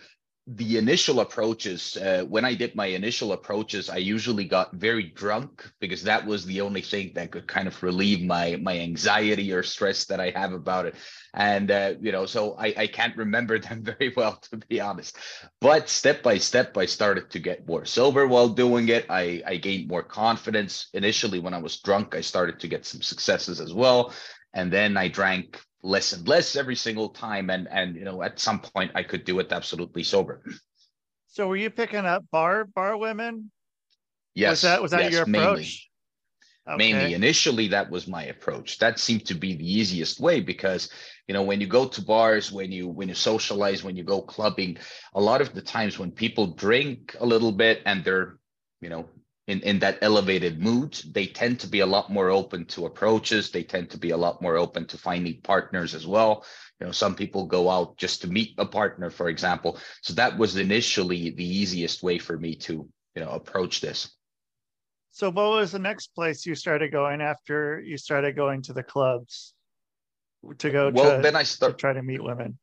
the 0.47 0.79
initial 0.79 1.21
approaches, 1.21 1.97
uh, 1.97 2.25
when 2.29 2.45
I 2.45 2.55
did 2.55 2.75
my 2.75 2.87
initial 2.87 3.33
approaches, 3.33 3.89
I 3.89 3.99
usually 3.99 4.45
got 4.45 4.73
very 4.73 5.05
drunk 5.05 5.71
because 5.81 6.03
that 6.05 6.27
was 6.27 6.45
the 6.45 6.61
only 6.63 6.81
thing 6.81 7.13
that 7.15 7.31
could 7.31 7.47
kind 7.47 7.69
of 7.69 7.83
relieve 7.83 8.23
my 8.27 8.57
my 8.57 8.79
anxiety 8.79 9.53
or 9.53 9.63
stress 9.63 10.07
that 10.07 10.19
I 10.19 10.31
have 10.31 10.53
about 10.53 10.87
it. 10.87 10.97
And 11.35 11.71
uh, 11.71 11.95
you 12.01 12.11
know, 12.11 12.27
so 12.27 12.57
I, 12.59 12.75
I 12.77 12.87
can't 12.89 13.17
remember 13.17 13.59
them 13.61 13.85
very 13.85 14.13
well 14.17 14.37
to 14.51 14.57
be 14.57 14.81
honest. 14.81 15.17
But 15.61 15.89
step 15.89 16.23
by 16.23 16.39
step, 16.39 16.77
I 16.77 16.87
started 16.87 17.31
to 17.31 17.39
get 17.39 17.69
more 17.69 17.85
sober 17.85 18.27
while 18.27 18.49
doing 18.49 18.89
it. 18.89 19.07
I, 19.09 19.43
I 19.47 19.57
gained 19.57 19.89
more 19.89 20.03
confidence. 20.03 20.89
Initially, 20.95 21.39
when 21.39 21.55
I 21.55 21.59
was 21.59 21.81
drunk, 21.81 22.15
I 22.15 22.23
started 22.23 22.61
to 22.61 22.69
get 22.69 22.85
some 22.87 23.03
successes 23.03 23.61
as 23.61 23.73
well. 23.73 24.13
And 24.53 24.73
then 24.73 24.97
I 24.97 25.07
drank 25.09 25.61
less 25.83 26.13
and 26.13 26.29
less 26.29 26.57
every 26.57 26.77
single 26.77 27.09
time 27.09 27.51
and 27.51 27.69
and 27.71 27.97
you 27.97 28.05
know 28.05 28.23
at 28.23 28.39
some 28.39 28.61
point 28.61 28.91
i 28.95 29.03
could 29.03 29.25
do 29.25 29.39
it 29.39 29.53
absolutely 29.53 30.03
sober 30.03 30.43
So 31.29 31.49
were 31.49 31.57
you 31.57 31.71
picking 31.71 32.05
up 32.05 32.25
bar 32.31 32.65
bar 32.67 32.97
women? 32.97 33.51
yes 34.35 34.51
Was 34.51 34.61
that 34.63 34.83
was 34.83 34.91
that 34.93 35.01
yes, 35.05 35.13
your 35.13 35.23
mainly. 35.27 35.63
approach? 35.63 35.89
mainly 36.75 37.15
Okay. 37.15 37.15
initially 37.15 37.69
that 37.69 37.91
was 37.91 38.07
my 38.07 38.25
approach 38.27 38.79
that 38.79 38.99
seemed 39.01 39.27
to 39.27 39.35
be 39.35 39.57
the 39.57 39.67
easiest 39.79 40.21
way 40.21 40.41
because 40.41 40.91
you 41.27 41.35
know 41.35 41.43
when 41.43 41.61
you 41.61 41.67
go 41.67 41.87
to 41.89 42.01
bars 42.03 42.53
when 42.53 42.71
you 42.71 42.87
when 42.89 43.09
you 43.09 43.15
socialize 43.15 43.83
when 43.83 43.97
you 43.97 44.05
go 44.05 44.23
clubbing 44.23 44.77
a 45.15 45.21
lot 45.21 45.41
of 45.41 45.53
the 45.53 45.63
times 45.63 45.99
when 45.99 46.13
people 46.13 46.47
drink 46.55 47.17
a 47.19 47.27
little 47.27 47.51
bit 47.53 47.83
and 47.87 48.05
they're 48.05 48.39
you 48.81 48.89
know 48.89 49.09
in, 49.51 49.61
in 49.63 49.79
that 49.81 49.99
elevated 50.01 50.61
mood. 50.61 50.93
They 51.11 51.27
tend 51.27 51.61
to 51.61 51.67
be 51.67 51.81
a 51.81 51.87
lot 51.87 52.09
more 52.09 52.31
open 52.31 52.67
to 52.67 52.87
approaches. 52.87 53.51
They 53.51 53.65
tend 53.65 53.91
to 53.91 53.99
be 53.99 54.11
a 54.11 54.17
lot 54.17 54.41
more 54.41 54.57
open 54.57 54.87
to 54.87 54.97
finding 54.97 55.41
partners 55.41 55.95
as 55.95 56.07
well. 56.07 56.45
You 56.79 56.87
know 56.87 56.93
some 56.93 57.15
people 57.15 57.47
go 57.47 57.69
out 57.69 57.97
just 57.97 58.23
to 58.23 58.29
meet 58.29 58.55
a 58.59 58.65
partner 58.65 59.11
for 59.11 59.29
example. 59.29 59.79
So 60.03 60.15
that 60.15 60.39
was 60.39 60.57
initially 60.57 61.31
the 61.31 61.45
easiest 61.45 62.03
way 62.03 62.19
for 62.19 62.39
me 62.39 62.55
to 62.67 62.89
you 63.15 63.23
know 63.23 63.31
approach 63.31 63.81
this. 63.81 64.11
So 65.11 65.31
what 65.31 65.51
was 65.51 65.73
the 65.73 65.81
next 65.81 66.15
place 66.15 66.47
you 66.47 66.55
started 66.55 66.93
going 66.93 67.21
after 67.21 67.81
you 67.81 67.99
started 67.99 68.37
going 68.37 68.63
to 68.63 68.73
the 68.73 68.85
clubs 68.85 69.53
to 70.59 70.71
go 70.71 70.91
well 70.95 71.17
to, 71.17 71.23
then 71.23 71.37
i 71.37 71.43
to 71.43 71.47
start 71.47 71.79
try 71.79 71.93
to 71.93 72.03
meet 72.03 72.23
women? 72.23 72.59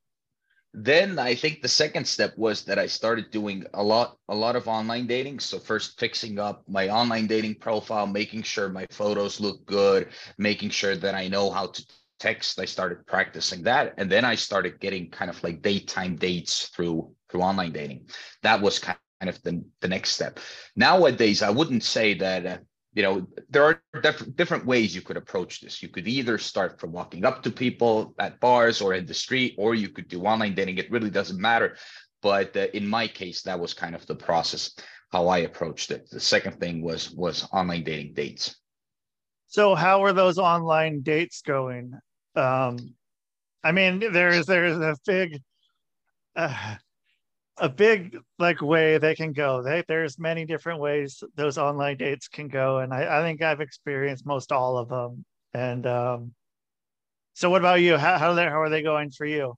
Then 0.84 1.18
i 1.18 1.34
think 1.34 1.62
the 1.62 1.68
second 1.68 2.06
step 2.06 2.36
was 2.36 2.64
that 2.64 2.78
i 2.78 2.86
started 2.86 3.30
doing 3.30 3.64
a 3.74 3.82
lot 3.82 4.18
a 4.28 4.34
lot 4.34 4.56
of 4.56 4.68
online 4.68 5.06
dating. 5.06 5.38
So 5.40 5.58
first 5.58 5.98
fixing 5.98 6.38
up 6.38 6.62
my 6.68 6.88
online 6.88 7.26
dating 7.26 7.56
profile 7.56 8.06
making 8.06 8.42
sure 8.42 8.68
my 8.68 8.86
photos 8.90 9.40
look 9.40 9.64
good 9.66 10.08
making 10.38 10.70
sure 10.70 10.96
that 10.96 11.14
i 11.14 11.28
know 11.28 11.50
how 11.50 11.66
to 11.68 11.84
text. 12.18 12.58
I 12.60 12.64
started 12.64 13.06
practicing 13.06 13.62
that. 13.64 13.94
And 13.98 14.10
then 14.10 14.24
i 14.24 14.34
started 14.34 14.80
getting 14.80 15.10
kind 15.10 15.30
of 15.30 15.42
like 15.42 15.62
daytime 15.62 16.16
dates 16.16 16.68
through 16.68 17.14
through 17.30 17.42
online 17.42 17.72
dating. 17.72 18.08
That 18.42 18.60
was 18.60 18.78
kind 18.78 18.98
of 19.20 19.42
the, 19.42 19.64
the 19.80 19.88
next 19.88 20.10
step. 20.12 20.40
Nowadays 20.76 21.42
i 21.42 21.50
wouldn't 21.50 21.84
say 21.84 22.14
that 22.14 22.46
uh, 22.46 22.58
you 22.98 23.04
know 23.04 23.24
there 23.48 23.62
are 23.62 23.80
diff- 24.02 24.34
different 24.34 24.66
ways 24.66 24.92
you 24.92 25.02
could 25.02 25.16
approach 25.16 25.60
this. 25.60 25.80
You 25.80 25.88
could 25.88 26.08
either 26.08 26.36
start 26.36 26.80
from 26.80 26.90
walking 26.90 27.24
up 27.24 27.44
to 27.44 27.50
people 27.64 28.12
at 28.18 28.40
bars 28.40 28.80
or 28.80 28.94
in 28.94 29.06
the 29.06 29.14
street 29.14 29.54
or 29.56 29.76
you 29.76 29.88
could 29.88 30.08
do 30.08 30.24
online 30.24 30.56
dating. 30.56 30.78
It 30.78 30.90
really 30.90 31.08
doesn't 31.08 31.40
matter. 31.40 31.76
But 32.22 32.56
uh, 32.56 32.66
in 32.74 32.88
my 32.88 33.06
case 33.06 33.42
that 33.42 33.60
was 33.60 33.72
kind 33.72 33.94
of 33.94 34.04
the 34.06 34.16
process 34.16 34.74
how 35.12 35.28
i 35.28 35.38
approached 35.38 35.92
it. 35.92 36.10
The 36.10 36.18
second 36.18 36.58
thing 36.58 36.82
was 36.82 37.12
was 37.12 37.46
online 37.52 37.84
dating 37.84 38.14
dates. 38.14 38.56
So 39.46 39.76
how 39.76 40.00
were 40.00 40.12
those 40.12 40.38
online 40.38 41.02
dates 41.02 41.40
going? 41.40 41.94
Um, 42.34 42.94
I 43.62 43.70
mean, 43.70 44.00
there's 44.12 44.44
there's 44.46 44.76
a 44.76 44.96
big, 45.06 45.40
uh, 46.34 46.74
a 47.60 47.68
big 47.68 48.16
like 48.38 48.60
way 48.60 48.98
they 48.98 49.14
can 49.14 49.32
go. 49.32 49.62
They, 49.62 49.84
there's 49.88 50.18
many 50.18 50.44
different 50.44 50.80
ways 50.80 51.22
those 51.36 51.58
online 51.58 51.96
dates 51.96 52.28
can 52.28 52.48
go, 52.48 52.78
and 52.78 52.92
I, 52.92 53.18
I 53.18 53.22
think 53.22 53.42
I've 53.42 53.60
experienced 53.60 54.26
most 54.26 54.52
all 54.52 54.78
of 54.78 54.88
them. 54.88 55.24
And 55.54 55.86
um, 55.86 56.32
so, 57.34 57.50
what 57.50 57.60
about 57.60 57.80
you? 57.80 57.96
How 57.96 58.18
how, 58.18 58.34
they, 58.34 58.44
how 58.44 58.60
are 58.60 58.70
they 58.70 58.82
going 58.82 59.10
for 59.10 59.26
you? 59.26 59.54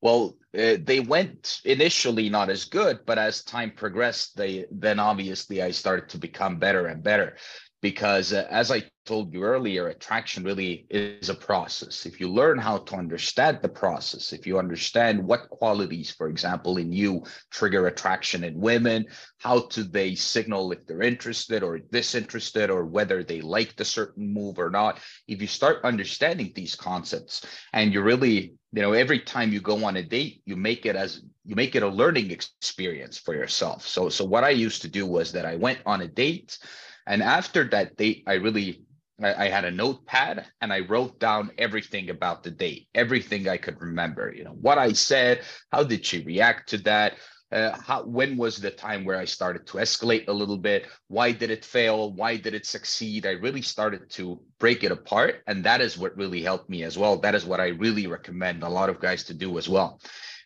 Well, 0.00 0.36
uh, 0.58 0.76
they 0.82 1.00
went 1.00 1.60
initially 1.64 2.28
not 2.28 2.50
as 2.50 2.64
good, 2.64 3.00
but 3.06 3.18
as 3.18 3.44
time 3.44 3.70
progressed, 3.70 4.36
they 4.36 4.66
then 4.70 4.98
obviously 4.98 5.62
I 5.62 5.70
started 5.70 6.08
to 6.10 6.18
become 6.18 6.58
better 6.58 6.86
and 6.86 7.02
better 7.02 7.36
because 7.80 8.32
uh, 8.32 8.46
as 8.50 8.70
I 8.70 8.82
told 9.04 9.32
you 9.32 9.42
earlier, 9.42 9.88
attraction 9.88 10.44
really 10.44 10.86
is 10.90 11.28
a 11.28 11.34
process. 11.34 12.06
If 12.06 12.20
you 12.20 12.28
learn 12.28 12.58
how 12.58 12.78
to 12.78 12.94
understand 12.94 13.58
the 13.60 13.68
process, 13.68 14.32
if 14.32 14.46
you 14.46 14.58
understand 14.58 15.22
what 15.22 15.50
qualities, 15.50 16.10
for 16.10 16.28
example, 16.28 16.78
in 16.78 16.92
you 16.92 17.24
trigger 17.50 17.86
attraction 17.88 18.44
in 18.44 18.60
women, 18.60 19.06
how 19.38 19.66
do 19.68 19.82
they 19.82 20.14
signal 20.14 20.72
if 20.72 20.86
they're 20.86 21.02
interested 21.02 21.62
or 21.62 21.78
disinterested 21.78 22.70
or 22.70 22.84
whether 22.84 23.24
they 23.24 23.40
like 23.40 23.76
the 23.76 23.84
certain 23.84 24.32
move 24.32 24.58
or 24.58 24.70
not, 24.70 25.00
if 25.26 25.40
you 25.40 25.48
start 25.48 25.84
understanding 25.84 26.52
these 26.54 26.76
concepts 26.76 27.44
and 27.72 27.92
you 27.92 28.02
really 28.02 28.54
you 28.72 28.80
know 28.80 28.92
every 28.92 29.20
time 29.20 29.52
you 29.52 29.60
go 29.60 29.84
on 29.84 29.96
a 29.96 30.02
date 30.02 30.40
you 30.46 30.56
make 30.56 30.86
it 30.86 30.96
as 30.96 31.22
you 31.44 31.54
make 31.54 31.76
it 31.76 31.82
a 31.82 31.88
learning 31.88 32.30
experience 32.30 33.18
for 33.18 33.34
yourself 33.34 33.86
so 33.86 34.08
so 34.08 34.24
what 34.24 34.44
i 34.44 34.50
used 34.50 34.82
to 34.82 34.88
do 34.88 35.04
was 35.06 35.32
that 35.32 35.44
i 35.44 35.56
went 35.56 35.78
on 35.84 36.00
a 36.00 36.08
date 36.08 36.58
and 37.06 37.22
after 37.22 37.64
that 37.64 37.96
date 37.96 38.24
i 38.26 38.34
really 38.34 38.82
I, 39.24 39.46
I 39.46 39.48
had 39.48 39.64
a 39.64 39.70
notepad 39.70 40.46
and 40.60 40.72
I 40.72 40.80
wrote 40.80 41.18
down 41.18 41.50
everything 41.58 42.10
about 42.10 42.42
the 42.42 42.50
date, 42.50 42.88
everything 42.94 43.48
I 43.48 43.56
could 43.56 43.80
remember. 43.80 44.32
You 44.34 44.44
know 44.44 44.56
what 44.60 44.78
I 44.78 44.92
said, 44.92 45.42
how 45.70 45.84
did 45.84 46.04
she 46.04 46.24
react 46.24 46.68
to 46.70 46.78
that? 46.78 47.14
Uh, 47.50 47.78
how 47.78 48.02
when 48.04 48.38
was 48.38 48.56
the 48.56 48.70
time 48.70 49.04
where 49.04 49.18
I 49.18 49.26
started 49.26 49.66
to 49.66 49.76
escalate 49.76 50.26
a 50.28 50.32
little 50.32 50.56
bit? 50.56 50.86
Why 51.08 51.32
did 51.32 51.50
it 51.50 51.66
fail? 51.66 52.10
Why 52.10 52.38
did 52.38 52.54
it 52.54 52.64
succeed? 52.64 53.26
I 53.26 53.32
really 53.32 53.60
started 53.60 54.08
to 54.12 54.40
break 54.58 54.84
it 54.84 54.90
apart, 54.90 55.42
and 55.46 55.62
that 55.64 55.82
is 55.82 55.98
what 55.98 56.16
really 56.16 56.40
helped 56.40 56.70
me 56.70 56.82
as 56.82 56.96
well. 56.96 57.18
That 57.18 57.34
is 57.34 57.44
what 57.44 57.60
I 57.60 57.68
really 57.68 58.06
recommend 58.06 58.62
a 58.62 58.70
lot 58.70 58.88
of 58.88 59.00
guys 59.00 59.24
to 59.24 59.34
do 59.34 59.58
as 59.58 59.68
well. 59.68 60.00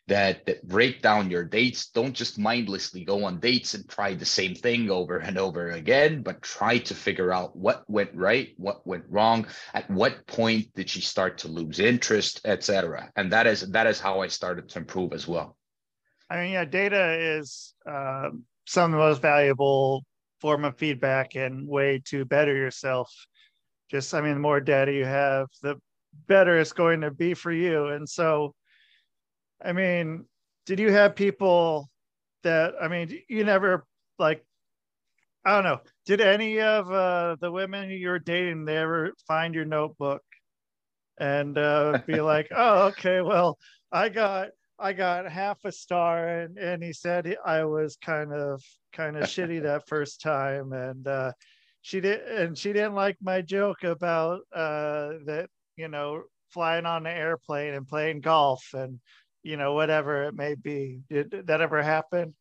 That, 0.09 0.47
that 0.47 0.67
break 0.69 1.03
down 1.03 1.33
your 1.33 1.43
dates. 1.43 1.89
Don't 1.91 2.15
just 2.15 2.39
mindlessly 2.39 3.05
go 3.05 3.25
on 3.25 3.41
dates 3.41 3.75
and 3.75 3.89
try 3.89 4.15
the 4.15 4.25
same 4.25 4.55
thing 4.55 4.89
over 4.89 5.19
and 5.19 5.37
over 5.37 5.71
again, 5.71 6.23
but 6.23 6.43
try 6.43 6.79
to 6.79 6.95
figure 6.95 7.33
out 7.33 7.57
what 7.57 7.83
went 7.89 8.15
right, 8.15 8.55
what 8.57 8.87
went 8.87 9.05
wrong, 9.09 9.49
at 9.75 9.91
what 9.91 10.25
point 10.29 10.73
did 10.77 10.89
she 10.89 11.01
start 11.01 11.39
to 11.39 11.49
lose 11.49 11.81
interest, 11.81 12.41
etc. 12.45 13.11
And 13.17 13.33
that 13.33 13.49
is 13.49 13.69
that 13.73 13.89
is 13.89 13.99
how 13.99 14.21
I 14.21 14.29
started 14.29 14.69
to 14.69 14.79
improve 14.79 15.13
as 15.13 15.27
well. 15.27 15.57
I 16.31 16.37
mean, 16.37 16.53
yeah, 16.53 16.65
data 16.65 17.19
is 17.39 17.75
um, 17.87 18.45
some 18.67 18.93
of 18.93 18.99
the 18.99 19.05
most 19.05 19.23
valuable 19.23 20.05
form 20.41 20.65
of 20.65 20.77
feedback 20.77 21.35
and 21.37 21.67
way 21.67 22.03
to 22.07 22.25
better 22.25 22.55
yourself. 22.55 23.13
Just, 23.91 24.13
I 24.15 24.21
mean, 24.21 24.35
the 24.35 24.41
more 24.41 24.61
data 24.61 24.93
you 24.93 25.05
have, 25.05 25.47
the 25.63 25.77
better 26.27 26.59
it's 26.59 26.73
going 26.73 27.01
to 27.03 27.11
be 27.11 27.35
for 27.35 27.53
you. 27.53 27.87
And 27.89 28.09
so, 28.09 28.55
I 29.65 29.73
mean, 29.73 30.25
did 30.67 30.79
you 30.79 30.93
have 30.93 31.17
people 31.17 31.89
that, 32.43 32.75
I 32.81 32.89
mean, 32.89 33.19
you 33.29 33.45
never 33.45 33.87
like, 34.19 34.45
I 35.45 35.55
don't 35.55 35.65
know, 35.65 35.81
did 36.07 36.21
any 36.21 36.61
of 36.61 36.91
uh, 36.91 37.37
the 37.41 37.51
women 37.53 37.91
you 37.91 38.09
were 38.09 38.19
dating, 38.19 38.65
they 38.65 38.77
ever 38.77 39.13
find 39.27 39.55
your 39.55 39.65
notebook 39.65 40.23
and 41.19 41.57
uh, 41.57 42.01
be 42.07 42.21
like, 42.21 42.49
oh, 42.55 42.87
okay, 42.89 43.21
well, 43.21 43.59
I 43.93 44.09
got 44.09 44.49
I 44.79 44.93
got 44.93 45.31
half 45.31 45.65
a 45.65 45.73
star, 45.73 46.29
and 46.29 46.59
and 46.59 46.83
he 46.83 46.93
said 46.93 47.35
I 47.45 47.65
was 47.65 47.97
kind 47.97 48.33
of 48.33 48.63
kind 48.93 49.17
of 49.17 49.25
shitty 49.25 49.63
that 49.63 49.89
first 49.89 50.21
time, 50.21 50.73
and 50.73 51.07
uh, 51.07 51.33
she 51.83 52.01
did, 52.01 52.21
and 52.23 52.57
she 52.57 52.73
didn't 52.73 52.95
like 52.95 53.17
my 53.23 53.41
joke 53.41 53.85
about 53.85 54.41
uh, 54.55 55.13
that 55.27 55.49
you 55.77 55.89
know 55.89 56.25
flying 56.51 56.87
on 56.87 57.07
an 57.07 57.17
airplane 57.17 57.75
and 57.75 57.89
playing 57.89 58.21
golf 58.21 58.65
and 58.73 59.01
you 59.47 59.57
know 59.57 59.75
whatever 59.75 60.25
it 60.25 60.35
may 60.35 60.55
be. 60.55 61.03
Did 61.09 61.47
that 61.47 61.61
ever 61.61 61.83
happen? 61.83 62.35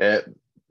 Uh, 0.00 0.20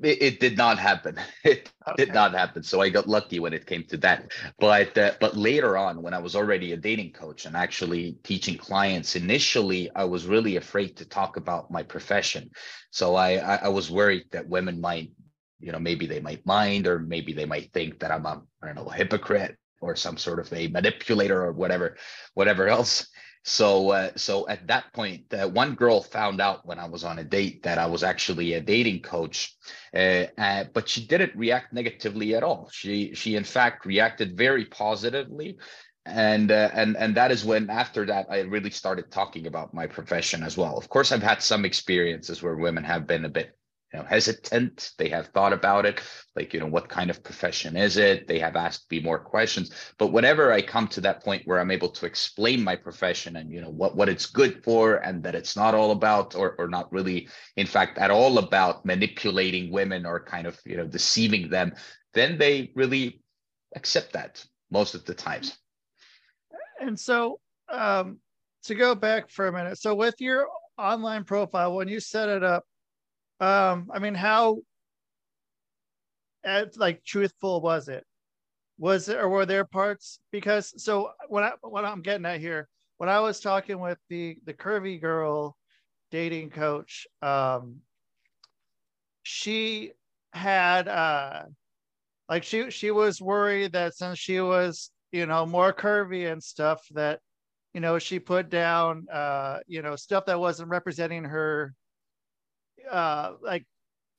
it, 0.01 0.21
it 0.21 0.39
did 0.39 0.57
not 0.57 0.79
happen. 0.79 1.19
It 1.43 1.71
Okay. 1.85 1.97
did 1.97 2.13
not 2.13 2.33
happen. 2.33 2.63
So 2.63 2.81
I 2.81 2.89
got 2.89 3.07
lucky 3.07 3.39
when 3.39 3.53
it 3.53 3.67
came 3.67 3.83
to 3.85 3.97
that. 3.97 4.31
But 4.59 4.97
uh, 4.97 5.13
but 5.19 5.37
later 5.37 5.77
on, 5.77 6.01
when 6.01 6.13
I 6.13 6.19
was 6.19 6.35
already 6.35 6.71
a 6.71 6.77
dating 6.77 7.11
coach 7.11 7.45
and 7.45 7.55
actually 7.55 8.17
teaching 8.23 8.57
clients, 8.57 9.15
initially 9.15 9.91
I 9.95 10.05
was 10.05 10.25
really 10.25 10.55
afraid 10.55 10.97
to 10.97 11.05
talk 11.05 11.37
about 11.37 11.69
my 11.71 11.83
profession. 11.83 12.49
So 12.91 13.15
I 13.15 13.35
I, 13.37 13.55
I 13.65 13.67
was 13.67 13.91
worried 13.91 14.25
that 14.31 14.47
women 14.49 14.81
might, 14.81 15.11
you 15.59 15.71
know, 15.71 15.79
maybe 15.79 16.07
they 16.07 16.21
might 16.21 16.45
mind, 16.45 16.87
or 16.87 16.99
maybe 16.99 17.33
they 17.33 17.45
might 17.45 17.71
think 17.73 17.99
that 17.99 18.11
I'm 18.11 18.25
a 18.25 18.41
I 18.61 18.67
don't 18.67 18.75
know 18.75 18.89
a 18.89 18.93
hypocrite 18.95 19.57
or 19.81 19.95
some 19.95 20.17
sort 20.17 20.39
of 20.39 20.51
a 20.53 20.69
manipulator 20.69 21.43
or 21.43 21.51
whatever 21.51 21.97
whatever 22.33 22.67
else. 22.67 23.07
So, 23.43 23.89
uh, 23.89 24.11
so 24.15 24.47
at 24.47 24.67
that 24.67 24.91
point, 24.93 25.33
uh, 25.33 25.49
one 25.49 25.75
girl 25.75 26.01
found 26.01 26.39
out 26.39 26.65
when 26.65 26.79
I 26.79 26.87
was 26.87 27.03
on 27.03 27.19
a 27.19 27.23
date 27.25 27.63
that 27.63 27.77
I 27.77 27.87
was 27.87 28.01
actually 28.01 28.53
a 28.53 28.61
dating 28.61 29.01
coach, 29.01 29.55
uh, 29.93 30.27
uh, 30.37 30.63
but 30.73 30.87
she 30.87 31.05
didn't 31.05 31.35
react 31.35 31.73
negatively 31.73 32.35
at 32.35 32.43
all. 32.43 32.69
She, 32.71 33.13
she 33.15 33.35
in 33.35 33.43
fact 33.43 33.85
reacted 33.85 34.37
very 34.37 34.65
positively, 34.65 35.57
and 36.05 36.51
uh, 36.51 36.69
and 36.73 36.97
and 36.97 37.15
that 37.15 37.31
is 37.31 37.45
when 37.45 37.69
after 37.69 38.05
that 38.05 38.27
I 38.29 38.41
really 38.41 38.69
started 38.69 39.11
talking 39.11 39.47
about 39.47 39.73
my 39.73 39.87
profession 39.87 40.43
as 40.43 40.57
well. 40.57 40.77
Of 40.77 40.89
course, 40.89 41.11
I've 41.11 41.23
had 41.23 41.41
some 41.41 41.65
experiences 41.65 42.41
where 42.41 42.55
women 42.55 42.83
have 42.83 43.07
been 43.07 43.25
a 43.25 43.29
bit 43.29 43.57
you 43.93 43.99
know 43.99 44.05
hesitant. 44.05 44.91
They 44.97 45.09
have 45.09 45.27
thought 45.27 45.53
about 45.53 45.85
it 45.85 46.01
like 46.35 46.53
you 46.53 46.59
know 46.59 46.67
what 46.67 46.89
kind 46.89 47.09
of 47.09 47.23
profession 47.23 47.77
is 47.77 47.97
it? 47.97 48.27
They 48.27 48.39
have 48.39 48.55
asked 48.55 48.89
me 48.89 48.99
more 48.99 49.19
questions. 49.19 49.71
But 49.99 50.07
whenever 50.07 50.51
i 50.51 50.61
come 50.61 50.87
to 50.89 51.01
that 51.01 51.23
point 51.23 51.43
where 51.45 51.59
i'm 51.59 51.71
able 51.71 51.89
to 51.89 52.05
explain 52.05 52.63
my 52.63 52.75
profession 52.75 53.35
and 53.37 53.51
you 53.51 53.61
know 53.61 53.69
what 53.69 53.95
what 53.95 54.09
it's 54.09 54.25
good 54.25 54.63
for 54.63 54.95
and 54.97 55.23
that 55.23 55.35
it's 55.35 55.55
not 55.55 55.75
all 55.75 55.91
about 55.91 56.35
or 56.35 56.55
or 56.57 56.67
not 56.67 56.91
really 56.91 57.27
in 57.55 57.67
fact 57.67 57.97
at 57.97 58.11
all 58.11 58.37
about 58.39 58.85
manipulating 58.85 59.71
women 59.71 60.05
or 60.05 60.23
kind 60.23 60.47
of 60.47 60.59
you 60.65 60.77
know 60.77 60.87
deceiving 60.87 61.49
them 61.49 61.73
then 62.13 62.37
they 62.37 62.71
really 62.75 63.21
accept 63.75 64.13
that 64.13 64.45
most 64.69 64.93
of 64.93 65.03
the 65.05 65.13
times. 65.13 65.57
And 66.79 66.99
so 66.99 67.39
um 67.71 68.19
to 68.63 68.75
go 68.75 68.95
back 68.95 69.29
for 69.29 69.47
a 69.47 69.51
minute 69.51 69.77
so 69.77 69.93
with 69.93 70.15
your 70.19 70.47
online 70.77 71.23
profile 71.23 71.75
when 71.75 71.87
you 71.87 71.99
set 71.99 72.29
it 72.29 72.43
up 72.43 72.63
um, 73.39 73.91
I 73.93 73.99
mean, 73.99 74.15
how 74.15 74.59
uh, 76.45 76.65
like 76.75 77.03
truthful 77.03 77.61
was 77.61 77.87
it? 77.87 78.05
Was 78.77 79.07
it, 79.09 79.17
or 79.17 79.29
were 79.29 79.45
there 79.45 79.65
parts? 79.65 80.19
Because 80.31 80.73
so 80.83 81.11
what 81.27 81.43
I 81.43 81.51
what 81.61 81.85
I'm 81.85 82.01
getting 82.01 82.25
at 82.25 82.39
here, 82.39 82.67
when 82.97 83.09
I 83.09 83.19
was 83.19 83.39
talking 83.39 83.79
with 83.79 83.97
the 84.09 84.37
the 84.45 84.53
curvy 84.53 84.99
girl 84.99 85.55
dating 86.11 86.49
coach, 86.49 87.07
um, 87.21 87.77
she 89.23 89.91
had 90.33 90.87
uh 90.87 91.43
like 92.29 92.43
she 92.43 92.69
she 92.71 92.91
was 92.91 93.21
worried 93.21 93.73
that 93.73 93.95
since 93.95 94.17
she 94.19 94.39
was 94.41 94.91
you 95.11 95.25
know 95.25 95.45
more 95.45 95.71
curvy 95.73 96.31
and 96.31 96.43
stuff 96.43 96.81
that 96.91 97.19
you 97.73 97.79
know 97.79 97.99
she 97.99 98.19
put 98.19 98.49
down 98.49 99.05
uh 99.11 99.59
you 99.67 99.81
know 99.81 99.95
stuff 99.95 100.25
that 100.25 100.39
wasn't 100.39 100.69
representing 100.69 101.23
her 101.23 101.73
uh 102.91 103.33
like 103.41 103.65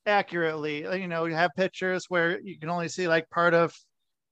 accurately 0.07 0.83
you 1.01 1.09
know 1.09 1.25
you 1.25 1.35
have 1.35 1.51
pictures 1.57 2.07
where 2.09 2.41
you 2.41 2.59
can 2.59 2.69
only 2.69 2.89
see 2.89 3.09
like 3.09 3.29
part 3.31 3.55
of 3.55 3.75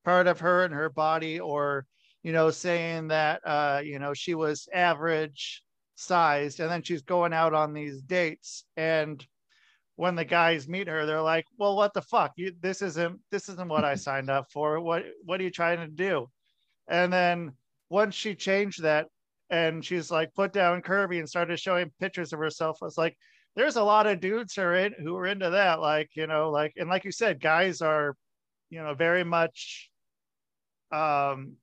part 0.04 0.26
of 0.26 0.40
her 0.40 0.64
and 0.64 0.74
her 0.74 0.90
body 0.90 1.40
or 1.40 1.86
you 2.22 2.32
know 2.32 2.50
saying 2.50 3.08
that 3.08 3.40
uh 3.46 3.80
you 3.82 3.98
know 3.98 4.12
she 4.12 4.34
was 4.34 4.68
average 4.72 5.62
sized 5.94 6.60
and 6.60 6.70
then 6.70 6.82
she's 6.82 7.02
going 7.02 7.32
out 7.32 7.54
on 7.54 7.72
these 7.72 8.02
dates 8.02 8.64
and 8.76 9.26
when 9.96 10.14
the 10.14 10.24
guys 10.24 10.68
meet 10.68 10.88
her 10.88 11.06
they're 11.06 11.22
like 11.22 11.44
well 11.58 11.76
what 11.76 11.94
the 11.94 12.02
fuck? 12.02 12.32
You 12.36 12.52
this 12.60 12.82
isn't 12.82 13.20
this 13.30 13.48
isn't 13.48 13.68
what 13.68 13.84
i 13.84 13.94
signed 14.08 14.30
up 14.30 14.46
for. 14.52 14.80
What 14.80 15.04
what 15.24 15.40
are 15.40 15.44
you 15.44 15.50
trying 15.50 15.78
to 15.78 15.88
do? 15.88 16.26
And 16.88 17.12
then 17.12 17.52
once 17.88 18.14
she 18.14 18.34
changed 18.34 18.82
that 18.82 19.06
and 19.50 19.84
she's 19.84 20.10
like 20.10 20.34
put 20.34 20.52
down 20.52 20.82
curvy 20.82 21.18
and 21.18 21.28
started 21.28 21.60
showing 21.60 21.92
pictures 22.00 22.32
of 22.32 22.38
herself 22.38 22.78
i 22.80 22.86
was 22.86 22.96
like 22.96 23.16
there's 23.54 23.76
a 23.76 23.82
lot 23.82 24.06
of 24.06 24.20
dudes 24.20 24.54
who 24.54 24.62
are 24.62 24.74
in 24.74 24.94
who 24.98 25.16
are 25.16 25.26
into 25.26 25.50
that 25.50 25.80
like 25.80 26.10
you 26.14 26.26
know 26.26 26.50
like 26.50 26.72
and 26.76 26.88
like 26.88 27.04
you 27.04 27.12
said 27.12 27.40
guys 27.40 27.80
are 27.80 28.16
you 28.70 28.82
know 28.82 28.94
very 28.94 29.24
much 29.24 29.90
um 30.92 31.56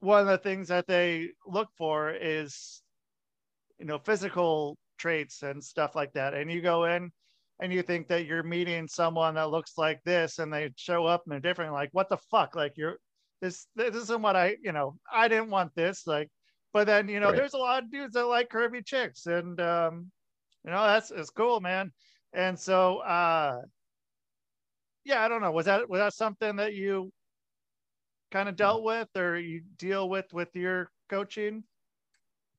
one 0.00 0.20
of 0.20 0.26
the 0.26 0.38
things 0.38 0.68
that 0.68 0.86
they 0.86 1.28
look 1.46 1.68
for 1.76 2.10
is 2.10 2.82
you 3.78 3.86
know 3.86 3.98
physical 3.98 4.76
traits 4.98 5.42
and 5.42 5.62
stuff 5.62 5.94
like 5.94 6.12
that 6.12 6.34
and 6.34 6.50
you 6.50 6.62
go 6.62 6.84
in 6.84 7.10
and 7.60 7.72
you 7.72 7.82
think 7.82 8.08
that 8.08 8.26
you're 8.26 8.42
meeting 8.42 8.86
someone 8.86 9.34
that 9.34 9.50
looks 9.50 9.78
like 9.78 10.02
this 10.04 10.38
and 10.38 10.52
they 10.52 10.70
show 10.76 11.06
up 11.06 11.22
and 11.24 11.32
they're 11.32 11.40
different 11.40 11.72
like 11.72 11.90
what 11.92 12.08
the 12.08 12.18
fuck 12.30 12.54
like 12.54 12.72
you're 12.76 12.96
this 13.42 13.66
this 13.76 13.94
isn't 13.94 14.22
what 14.22 14.36
i 14.36 14.56
you 14.62 14.72
know 14.72 14.96
i 15.12 15.28
didn't 15.28 15.50
want 15.50 15.74
this 15.74 16.06
like 16.06 16.30
but 16.72 16.86
then 16.86 17.08
you 17.08 17.20
know 17.20 17.28
right. 17.28 17.36
there's 17.36 17.54
a 17.54 17.58
lot 17.58 17.82
of 17.82 17.90
dudes 17.90 18.14
that 18.14 18.26
like 18.26 18.48
curvy 18.48 18.84
chicks 18.84 19.26
and 19.26 19.60
um 19.60 20.10
you 20.66 20.72
know 20.72 20.84
that's 20.84 21.10
it's 21.10 21.30
cool 21.30 21.60
man. 21.60 21.92
And 22.32 22.58
so 22.58 22.98
uh 22.98 23.62
yeah 25.04 25.24
i 25.24 25.28
don't 25.28 25.40
know. 25.40 25.52
Was 25.52 25.66
that 25.66 25.88
was 25.88 26.00
that 26.00 26.12
something 26.12 26.56
that 26.56 26.74
you 26.74 27.12
kind 28.32 28.48
of 28.48 28.56
dealt 28.56 28.82
with 28.82 29.08
or 29.16 29.38
you 29.38 29.62
deal 29.78 30.08
with 30.08 30.32
with 30.34 30.54
your 30.54 30.90
coaching? 31.08 31.62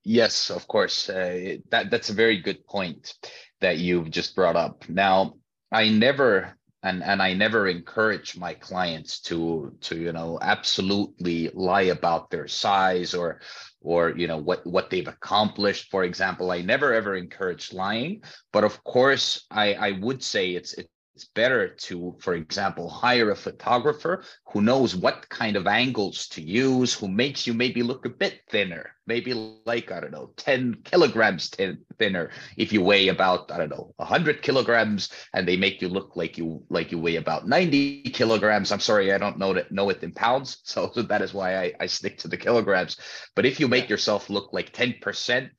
Yes 0.04 0.50
of 0.50 0.67
course. 0.67 1.10
Uh, 1.10 1.58
that 1.70 1.91
that's 1.91 2.10
a 2.10 2.13
very 2.13 2.41
good 2.41 2.65
point 2.65 3.13
that 3.60 3.78
you've 3.78 4.10
just 4.10 4.36
brought 4.36 4.56
up. 4.56 4.88
Now 4.89 5.34
i 5.72 5.89
never 5.89 6.57
and 6.83 7.03
and 7.03 7.21
i 7.21 7.33
never 7.33 7.67
encourage 7.67 8.37
my 8.37 8.53
clients 8.53 9.19
to 9.19 9.73
to 9.81 9.97
you 9.97 10.11
know 10.11 10.37
absolutely 10.41 11.49
lie 11.53 11.89
about 11.93 12.29
their 12.29 12.47
size 12.47 13.13
or 13.13 13.41
or 13.81 14.13
you 14.15 14.27
know 14.27 14.37
what 14.37 14.65
what 14.65 14.89
they've 14.89 15.07
accomplished. 15.07 15.89
For 15.89 16.03
example 16.03 16.51
i 16.51 16.61
never 16.61 16.93
ever 16.93 17.15
encourage 17.15 17.73
lying 17.73 18.21
but 18.51 18.63
of 18.63 18.83
course 18.83 19.45
i 19.51 19.73
i 19.73 19.91
would 19.91 20.23
say 20.23 20.51
it's 20.51 20.73
it's 20.73 20.89
better 21.25 21.69
to 21.69 22.15
for 22.19 22.34
example 22.34 22.89
hire 22.89 23.32
a 23.32 23.36
photographer 23.36 24.23
who 24.45 24.62
knows 24.62 24.95
what 24.95 25.27
kind 25.30 25.56
of 25.56 25.67
angles 25.67 26.27
to 26.27 26.41
use 26.41 26.93
who 26.93 27.08
makes 27.08 27.45
you 27.47 27.53
maybe 27.53 27.84
look 27.84 28.06
a 28.06 28.10
bit 28.10 28.41
thinner 28.49 28.91
maybe 29.06 29.34
like 29.65 29.91
i 29.91 29.99
don't 29.99 30.12
know 30.12 30.32
10 30.38 30.77
kilograms 30.84 31.49
thin, 31.49 31.80
thinner 31.97 32.30
if 32.58 32.71
you 32.71 32.82
weigh 32.82 33.08
about 33.08 33.51
i 33.51 33.58
don't 33.58 33.69
know 33.69 33.93
100 33.97 34.41
kilograms 34.41 35.10
and 35.34 35.47
they 35.47 35.58
make 35.58 35.82
you 35.82 35.89
look 35.89 36.15
like 36.15 36.38
you 36.38 36.63
like 36.69 36.91
you 36.91 36.99
weigh 36.99 37.15
about 37.15 37.47
90 37.47 38.03
kilograms. 38.03 38.71
I'm 38.71 38.80
sorry 38.80 39.13
i 39.13 39.17
don't 39.17 39.38
know 39.38 39.51
it 39.51 39.71
know 39.71 39.89
it 39.89 40.03
in 40.03 40.12
pounds 40.12 40.58
so, 40.63 40.91
so 40.93 41.01
that 41.03 41.21
is 41.21 41.34
why 41.34 41.58
I, 41.58 41.73
I 41.80 41.86
stick 41.88 42.17
to 42.19 42.27
the 42.27 42.38
kilograms. 42.38 42.97
But 43.36 43.45
if 43.45 43.60
you 43.60 43.67
make 43.67 43.89
yourself 43.89 44.30
look 44.30 44.53
like 44.53 44.73
10% 44.73 45.49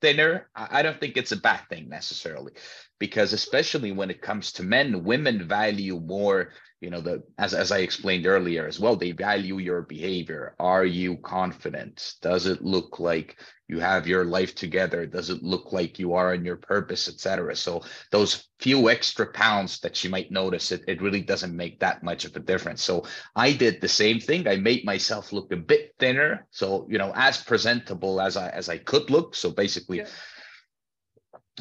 thinner 0.00 0.48
i 0.54 0.82
don't 0.82 1.00
think 1.00 1.16
it's 1.16 1.32
a 1.32 1.36
bad 1.36 1.60
thing 1.68 1.88
necessarily 1.88 2.52
because 2.98 3.32
especially 3.32 3.92
when 3.92 4.10
it 4.10 4.22
comes 4.22 4.52
to 4.52 4.62
men 4.62 5.04
women 5.04 5.46
value 5.46 5.98
more 6.00 6.52
you 6.80 6.90
know 6.90 7.00
the 7.00 7.22
as, 7.38 7.54
as 7.54 7.72
i 7.72 7.78
explained 7.78 8.26
earlier 8.26 8.66
as 8.66 8.78
well 8.78 8.96
they 8.96 9.12
value 9.12 9.58
your 9.58 9.82
behavior. 9.82 10.54
Are 10.58 10.84
you 10.84 11.16
confident? 11.16 12.14
Does 12.22 12.46
it 12.46 12.62
look 12.62 12.98
like 13.00 13.36
you 13.68 13.80
have 13.80 14.06
your 14.06 14.24
life 14.24 14.54
together 14.54 15.06
does 15.06 15.30
it 15.30 15.42
look 15.42 15.72
like 15.72 15.98
you 15.98 16.14
are 16.14 16.32
on 16.32 16.44
your 16.44 16.56
purpose 16.56 17.08
etc 17.08 17.54
so 17.54 17.82
those 18.10 18.46
few 18.58 18.88
extra 18.88 19.26
pounds 19.26 19.80
that 19.80 20.02
you 20.02 20.08
might 20.08 20.30
notice 20.30 20.72
it, 20.72 20.82
it 20.88 21.02
really 21.02 21.20
doesn't 21.20 21.54
make 21.54 21.78
that 21.80 22.02
much 22.02 22.24
of 22.24 22.34
a 22.36 22.40
difference. 22.40 22.82
So 22.82 23.04
i 23.34 23.52
did 23.52 23.80
the 23.80 23.88
same 23.88 24.18
thing. 24.18 24.48
I 24.48 24.56
made 24.56 24.84
myself 24.84 25.32
look 25.32 25.52
a 25.52 25.56
bit 25.56 25.94
thinner. 25.98 26.46
So 26.50 26.86
you 26.88 26.98
know 26.98 27.12
as 27.14 27.42
presentable 27.42 28.20
as 28.20 28.36
i 28.36 28.48
as 28.48 28.68
i 28.68 28.78
could 28.78 29.10
look. 29.10 29.34
So 29.34 29.50
basically 29.50 29.98
yeah. 29.98 30.08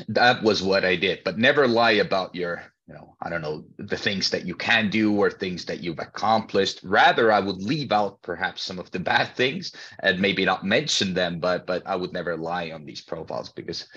that 0.07 0.43
was 0.43 0.63
what 0.63 0.85
i 0.85 0.95
did. 0.95 1.23
But 1.25 1.37
never 1.37 1.67
lie 1.67 1.99
about 1.99 2.35
your 2.35 2.63
you 2.87 2.93
know 2.93 3.15
i 3.21 3.29
don't 3.29 3.41
know 3.41 3.65
the 3.77 3.97
things 3.97 4.29
that 4.29 4.45
you 4.45 4.55
can 4.55 4.89
do 4.89 5.15
or 5.15 5.29
things 5.29 5.65
that 5.65 5.81
you've 5.81 5.99
accomplished. 5.99 6.81
Rather 6.83 7.31
i 7.31 7.39
would 7.39 7.61
leave 7.61 7.91
out 7.91 8.21
perhaps 8.21 8.61
some 8.61 8.79
of 8.79 8.91
the 8.91 8.99
bad 9.11 9.35
things 9.35 9.73
and 9.99 10.19
maybe 10.19 10.45
not 10.45 10.65
mention 10.65 11.13
them 11.13 11.39
but 11.39 11.65
but 11.65 11.85
i 11.85 11.95
would 11.95 12.13
never 12.13 12.37
lie 12.37 12.71
on 12.71 12.85
these 12.85 13.01
profiles 13.01 13.51
because 13.51 13.87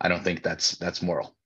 i 0.00 0.08
don't 0.08 0.24
think 0.24 0.42
that's 0.42 0.76
that's 0.76 1.02
moral. 1.02 1.36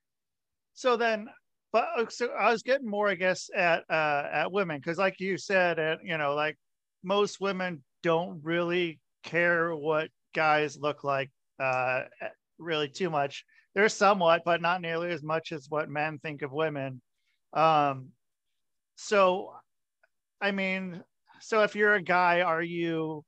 So 0.75 0.97
then 0.97 1.29
but 1.73 1.89
uh, 1.99 2.07
so 2.09 2.29
i 2.29 2.51
was 2.51 2.63
getting 2.63 2.89
more 2.89 3.09
i 3.09 3.15
guess 3.15 3.51
at 3.55 3.85
uh 3.91 4.29
at 4.33 4.53
women 4.53 4.79
because 4.79 4.97
like 4.99 5.21
you 5.21 5.37
said 5.37 5.79
and 5.79 6.01
you 6.05 6.17
know 6.17 6.35
like 6.35 6.57
most 7.03 7.41
women 7.41 7.83
don't 8.03 8.41
really 8.43 9.01
care 9.25 9.75
what 9.75 10.09
guys 10.35 10.79
look 10.79 11.05
like 11.05 11.31
uh 11.59 12.03
really 12.59 12.89
too 12.89 13.11
much 13.11 13.45
there's 13.75 13.95
somewhat, 13.95 14.43
but 14.45 14.63
not 14.63 14.81
nearly 14.81 15.11
as 15.11 15.23
much 15.23 15.53
as 15.53 15.67
what 15.69 15.91
men 15.91 16.19
think 16.19 16.43
of 16.43 16.53
women. 16.53 17.01
Um, 17.53 18.11
so, 18.97 19.53
I 20.41 20.53
mean, 20.53 21.03
so 21.41 21.63
if 21.63 21.75
you're 21.75 21.95
a 21.95 22.03
guy, 22.03 22.43
are 22.43 22.63
you, 22.63 23.25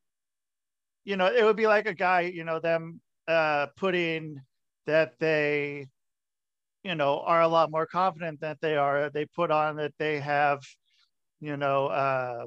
you 1.05 1.17
know, 1.17 1.27
it 1.27 1.45
would 1.45 1.57
be 1.57 1.67
like 1.67 1.87
a 1.87 1.95
guy, 1.95 2.23
you 2.23 2.45
know, 2.45 2.61
them 2.61 3.01
uh, 3.29 3.67
putting 3.77 4.41
that 4.87 5.19
they, 5.19 5.87
you 6.85 6.95
know, 6.95 7.21
are 7.21 7.43
a 7.43 7.49
lot 7.49 7.71
more 7.71 7.87
confident 7.87 8.41
that 8.41 8.61
they 8.61 8.77
are. 8.77 9.11
They 9.11 9.27
put 9.27 9.51
on 9.51 9.77
that 9.77 9.95
they 9.99 10.21
have, 10.21 10.61
you 11.41 11.57
know, 11.57 11.87
uh, 11.87 12.47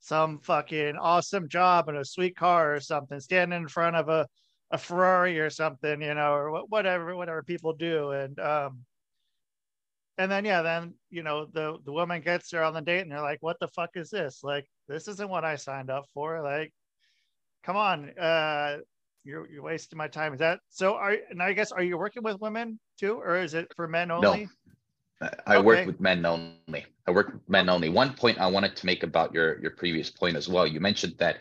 some 0.00 0.38
fucking 0.38 0.96
awesome 0.96 1.48
job 1.48 1.88
and 1.88 1.98
a 1.98 2.04
sweet 2.04 2.36
car 2.36 2.74
or 2.74 2.80
something, 2.80 3.20
standing 3.20 3.60
in 3.60 3.68
front 3.68 3.96
of 3.96 4.08
a 4.08 4.26
a 4.70 4.78
Ferrari 4.78 5.38
or 5.38 5.50
something, 5.50 6.02
you 6.02 6.14
know, 6.14 6.32
or 6.32 6.66
whatever, 6.66 7.14
whatever 7.14 7.42
people 7.42 7.72
do. 7.72 8.10
And, 8.10 8.38
um, 8.40 8.84
and 10.18 10.30
then, 10.30 10.44
yeah, 10.44 10.62
then, 10.62 10.94
you 11.10 11.22
know, 11.22 11.46
the, 11.52 11.76
the 11.84 11.92
woman 11.92 12.20
gets 12.20 12.50
there 12.50 12.64
on 12.64 12.74
the 12.74 12.80
date 12.80 13.00
and 13.00 13.12
they're 13.12 13.20
like, 13.20 13.42
what 13.42 13.58
the 13.60 13.68
fuck 13.68 13.90
is 13.94 14.10
this? 14.10 14.40
Like, 14.42 14.66
this 14.88 15.08
isn't 15.08 15.28
what 15.28 15.44
I 15.44 15.56
signed 15.56 15.90
up 15.90 16.06
for. 16.14 16.42
Like, 16.42 16.72
come 17.62 17.76
on. 17.76 18.10
Uh, 18.18 18.78
you're 19.26 19.50
you're 19.50 19.62
wasting 19.62 19.98
my 19.98 20.06
time. 20.08 20.32
Is 20.32 20.38
that 20.38 20.60
so? 20.70 20.94
Are 20.94 21.16
and 21.30 21.42
I 21.42 21.52
guess 21.52 21.72
are 21.72 21.82
you 21.82 21.98
working 21.98 22.22
with 22.22 22.40
women 22.40 22.78
too, 22.98 23.20
or 23.20 23.36
is 23.36 23.54
it 23.54 23.66
for 23.74 23.88
men 23.88 24.10
only? 24.10 24.48
I- 25.20 25.30
I 25.46 25.58
work 25.58 25.86
with 25.86 25.98
men 25.98 26.24
only. 26.24 26.86
I 27.06 27.10
work 27.10 27.32
with 27.32 27.48
men 27.48 27.68
only. 27.68 27.88
One 27.88 28.14
point 28.14 28.38
I 28.38 28.46
wanted 28.46 28.76
to 28.76 28.86
make 28.86 29.02
about 29.02 29.34
your 29.34 29.58
your 29.60 29.72
previous 29.72 30.10
point 30.10 30.36
as 30.36 30.48
well. 30.48 30.66
You 30.66 30.78
mentioned 30.78 31.14
that 31.18 31.38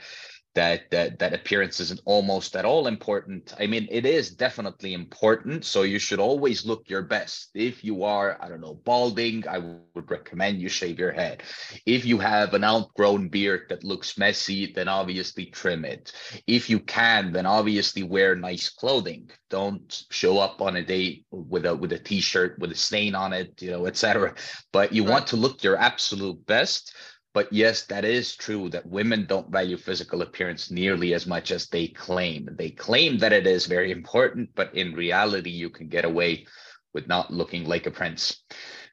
that 0.56 0.90
that 0.92 1.20
that 1.20 1.34
appearance 1.34 1.80
isn't 1.80 2.02
almost 2.06 2.56
at 2.56 2.66
all 2.66 2.88
important. 2.88 3.54
I 3.60 3.68
mean, 3.68 3.88
it 3.92 4.06
is 4.06 4.32
definitely 4.32 4.94
important. 4.94 5.66
So 5.66 5.84
you 5.84 6.00
should 6.00 6.20
always 6.20 6.66
look 6.66 6.90
your 6.90 7.04
best. 7.04 7.52
If 7.56 7.84
you 7.84 8.04
are, 8.04 8.38
I 8.42 8.50
don't 8.50 8.62
know, 8.62 8.76
balding, 8.86 9.48
I 9.48 9.60
would 9.60 9.82
recommend 9.82 10.30
you 10.30 10.40
shave 10.40 10.66
your 10.72 10.82
head. 10.82 11.14
If 11.58 11.78
you 11.78 11.92
have 11.92 12.32
an 12.32 12.64
outgrown 12.64 13.12
beard 13.12 13.44
that 13.52 13.64
looks 13.64 14.18
messy, 14.18 14.72
then 14.74 14.88
obviously 14.88 15.46
trim 15.46 15.84
it. 15.86 16.12
If 16.48 16.70
you 16.70 16.80
can, 16.80 17.32
then 17.32 17.46
obviously 17.46 18.04
wear 18.04 18.36
nice 18.36 18.70
clothing. 18.70 19.30
Don't 19.50 20.04
show 20.10 20.40
up 20.40 20.62
on 20.62 20.76
a 20.78 20.84
date 20.84 21.26
with 21.32 21.66
a 21.66 21.76
with 21.76 21.92
a 21.94 22.00
t-shirt 22.00 22.60
with 22.60 22.72
a 22.72 22.76
stain 22.76 23.16
on 23.16 23.34
it, 23.34 23.62
you 23.62 23.72
know, 23.72 23.86
etc. 23.86 24.34
But 24.72 24.94
you 24.94 25.04
Right. 25.04 25.12
want 25.12 25.28
to 25.28 25.36
look 25.38 25.64
your 25.64 25.78
absolute 25.78 26.46
best. 26.46 26.94
But 27.36 27.52
yes, 27.52 27.84
that 27.88 28.06
is 28.06 28.34
true 28.38 28.70
that 28.70 28.88
women 28.88 29.26
don't 29.26 29.52
value 29.52 29.76
physical 29.76 30.22
appearance 30.22 30.72
nearly 30.72 31.14
as 31.14 31.28
much 31.28 31.52
as 31.52 31.68
they 31.68 31.90
claim. 31.90 32.48
They 32.54 32.70
claim 32.70 33.18
that 33.18 33.34
it 33.34 33.46
is 33.46 33.66
very 33.66 33.92
important, 33.92 34.52
but 34.56 34.74
in 34.74 34.94
reality, 34.94 35.50
you 35.50 35.70
can 35.70 35.90
get 35.90 36.06
away 36.06 36.46
with 36.94 37.10
not 37.10 37.34
looking 37.34 37.66
like 37.66 37.88
a 37.88 37.92
prince. 37.92 38.42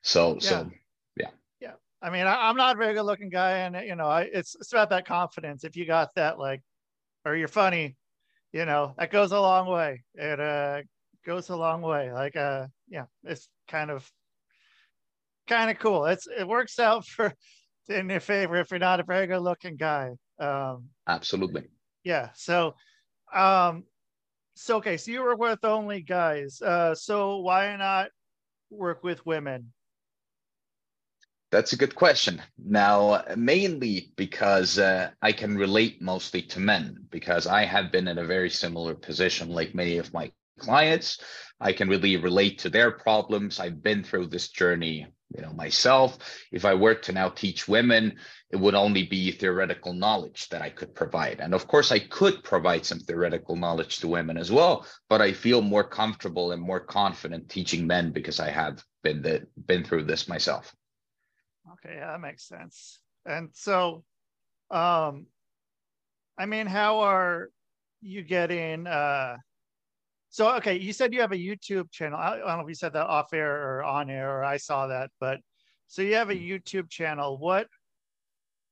So, 0.03 0.35
yeah. 0.35 0.41
so 0.41 0.71
yeah. 1.17 1.29
Yeah. 1.61 1.75
I 2.03 2.11
mean, 2.11 2.27
I, 2.27 2.49
I'm 2.49 2.57
not 2.57 2.75
a 2.75 2.79
very 2.81 2.95
good 2.95 3.05
looking 3.05 3.31
guy, 3.31 3.59
and 3.59 3.77
you 3.87 3.95
know, 3.95 4.09
I, 4.09 4.23
it's 4.23 4.57
it's 4.57 4.73
about 4.73 4.91
that 4.91 5.07
confidence. 5.07 5.63
If 5.63 5.77
you 5.77 5.87
got 5.87 6.13
that, 6.17 6.41
like, 6.41 6.63
or 7.25 7.37
you're 7.37 7.47
funny, 7.47 7.95
you 8.53 8.65
know, 8.65 8.93
that 8.99 9.13
goes 9.13 9.31
a 9.31 9.41
long 9.41 9.69
way. 9.69 10.03
It 10.17 10.41
uh 10.41 10.83
goes 11.25 11.49
a 11.49 11.55
long 11.55 11.81
way. 11.81 12.13
Like, 12.13 12.35
uh, 12.35 12.67
yeah, 12.89 13.05
it's 13.23 13.49
kind 13.69 13.93
of 13.93 14.11
kind 15.47 15.71
of 15.71 15.79
cool. 15.79 16.07
It's 16.07 16.27
it 16.27 16.49
works 16.49 16.81
out 16.81 17.07
for 17.07 17.33
in 17.95 18.09
your 18.09 18.21
favor 18.21 18.57
if 18.57 18.71
you're 18.71 18.81
not 18.81 19.01
a 19.01 19.05
very 19.05 19.27
good 19.27 19.41
looking 19.41 19.77
guy. 19.77 20.13
Um, 20.39 20.89
absolutely. 21.07 21.65
yeah. 22.05 22.31
So, 22.35 22.75
um, 23.33 23.85
so 24.55 24.77
okay, 24.79 24.97
so 24.97 25.11
you 25.11 25.23
work 25.23 25.39
with 25.39 25.65
only 25.65 26.03
guys. 26.03 26.61
Uh, 26.61 26.95
so 26.95 27.39
why 27.39 27.75
not 27.77 28.09
work 28.71 29.03
with 29.03 29.25
women? 29.25 29.73
That's 31.51 31.75
a 31.75 31.77
good 31.77 31.95
question. 31.95 32.41
Now, 32.59 33.25
mainly 33.37 34.13
because 34.17 34.79
uh, 34.79 35.11
I 35.21 35.33
can 35.33 35.57
relate 35.57 36.01
mostly 36.01 36.41
to 36.43 36.61
men, 36.61 37.07
because 37.11 37.47
I 37.47 37.67
have 37.67 37.93
been 37.93 38.09
in 38.09 38.17
a 38.17 38.25
very 38.25 38.49
similar 38.49 38.95
position 38.95 39.51
like 39.51 39.75
many 39.75 39.99
of 39.99 40.15
my 40.15 40.33
clients. 40.59 41.23
I 41.61 41.75
can 41.75 41.89
really 41.89 42.17
relate 42.17 42.59
to 42.61 42.71
their 42.71 42.91
problems. 42.91 43.61
I've 43.61 43.83
been 43.83 44.03
through 44.03 44.29
this 44.29 44.49
journey, 44.49 45.07
you 45.35 45.42
know, 45.42 45.53
myself. 45.53 46.18
If 46.51 46.64
I 46.64 46.75
were 46.75 46.95
to 46.95 47.12
now 47.12 47.29
teach 47.29 47.68
women, 47.68 48.18
it 48.51 48.57
would 48.57 48.75
only 48.75 49.05
be 49.05 49.33
theoretical 49.33 49.92
knowledge 49.92 50.49
that 50.51 50.62
I 50.62 50.71
could 50.71 50.95
provide. 50.95 51.40
And 51.40 51.55
of 51.55 51.66
course, 51.66 51.90
I 51.90 52.01
could 52.01 52.42
provide 52.45 52.85
some 52.85 53.01
theoretical 53.01 53.57
knowledge 53.57 53.99
to 53.99 54.09
women 54.09 54.37
as 54.37 54.53
well, 54.53 54.87
but 55.09 55.21
I 55.21 55.33
feel 55.33 55.62
more 55.62 55.85
comfortable 55.85 56.53
and 56.53 56.61
more 56.61 56.81
confident 56.81 57.49
teaching 57.49 57.87
men 57.87 58.12
because 58.12 58.40
I 58.40 58.51
have 58.51 58.85
been 59.03 59.23
the, 59.23 59.47
been 59.66 59.85
through 59.85 60.05
this 60.05 60.29
myself. 60.29 60.75
Okay, 61.73 61.97
yeah, 61.97 62.12
that 62.12 62.21
makes 62.21 62.47
sense. 62.47 63.01
And 63.25 63.51
so, 63.53 64.05
um, 64.71 65.27
I 66.37 66.47
mean, 66.47 66.66
how 66.66 67.01
are 67.01 67.51
you 68.01 68.23
getting? 68.23 68.87
Uh, 68.87 69.37
so, 70.33 70.57
okay, 70.57 70.79
you 70.79 70.95
said 70.95 71.12
you 71.12 71.21
have 71.21 71.33
a 71.33 71.37
YouTube 71.37 71.92
channel. 71.92 72.18
I, 72.18 72.37
I 72.37 72.38
don't 72.38 72.57
know 72.57 72.61
if 72.61 72.68
you 72.68 72.75
said 72.75 72.95
that 72.95 73.07
off 73.07 73.35
air 73.35 73.55
or 73.55 73.85
on 73.85 74.09
air, 74.09 74.38
or 74.38 74.42
I 74.42 74.57
saw 74.57 74.87
that, 74.87 75.11
but 75.21 75.40
so 75.88 76.01
you 76.01 76.14
have 76.14 76.31
a 76.31 76.35
YouTube 76.35 76.88
channel. 76.88 77.37
What 77.37 77.66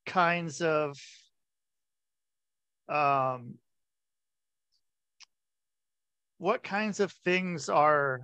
kinds 0.07 0.63
of 0.63 0.97
um, 2.89 3.57
what 6.39 6.63
kinds 6.63 6.99
of 6.99 7.13
things 7.27 7.69
are 7.69 8.23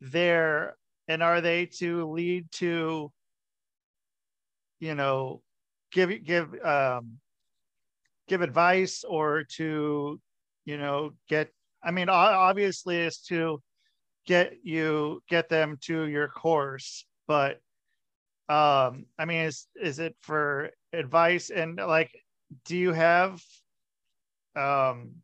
there 0.00 0.78
and 1.06 1.22
are 1.22 1.42
they 1.42 1.66
to 1.66 2.10
lead 2.10 2.50
to 2.52 3.12
you 4.80 4.94
know 4.94 5.42
give 5.92 6.24
give 6.24 6.54
um 6.64 7.18
give 8.26 8.40
advice 8.40 9.04
or 9.06 9.44
to 9.56 10.18
you 10.64 10.78
know 10.78 11.10
get 11.28 11.50
i 11.84 11.90
mean 11.90 12.08
obviously 12.08 12.96
is 12.96 13.18
to 13.18 13.60
get 14.26 14.54
you 14.62 15.22
get 15.28 15.48
them 15.48 15.76
to 15.82 16.06
your 16.06 16.28
course 16.28 17.04
but 17.28 17.60
um 18.48 19.06
i 19.18 19.24
mean 19.24 19.42
is 19.42 19.66
is 19.80 19.98
it 19.98 20.16
for 20.20 20.70
advice? 20.94 21.50
And 21.50 21.76
like 21.76 22.10
do 22.64 22.76
you 22.76 22.92
have 22.92 23.42
um 24.56 25.16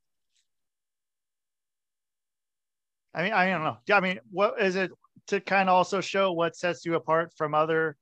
i 3.15 3.23
mean 3.23 3.33
i 3.33 3.49
don't 3.49 3.65
know. 3.65 3.79
I 3.93 4.01
mean 4.01 4.21
what 4.31 4.61
is 4.61 4.77
it 4.77 4.91
to 5.29 5.41
kind 5.41 5.69
of 5.69 5.75
also 5.75 6.01
show 6.01 6.33
what 6.33 6.57
sets 6.57 6.85
you 6.85 6.95
apart 6.95 7.33
from 7.37 7.55
other 7.55 7.97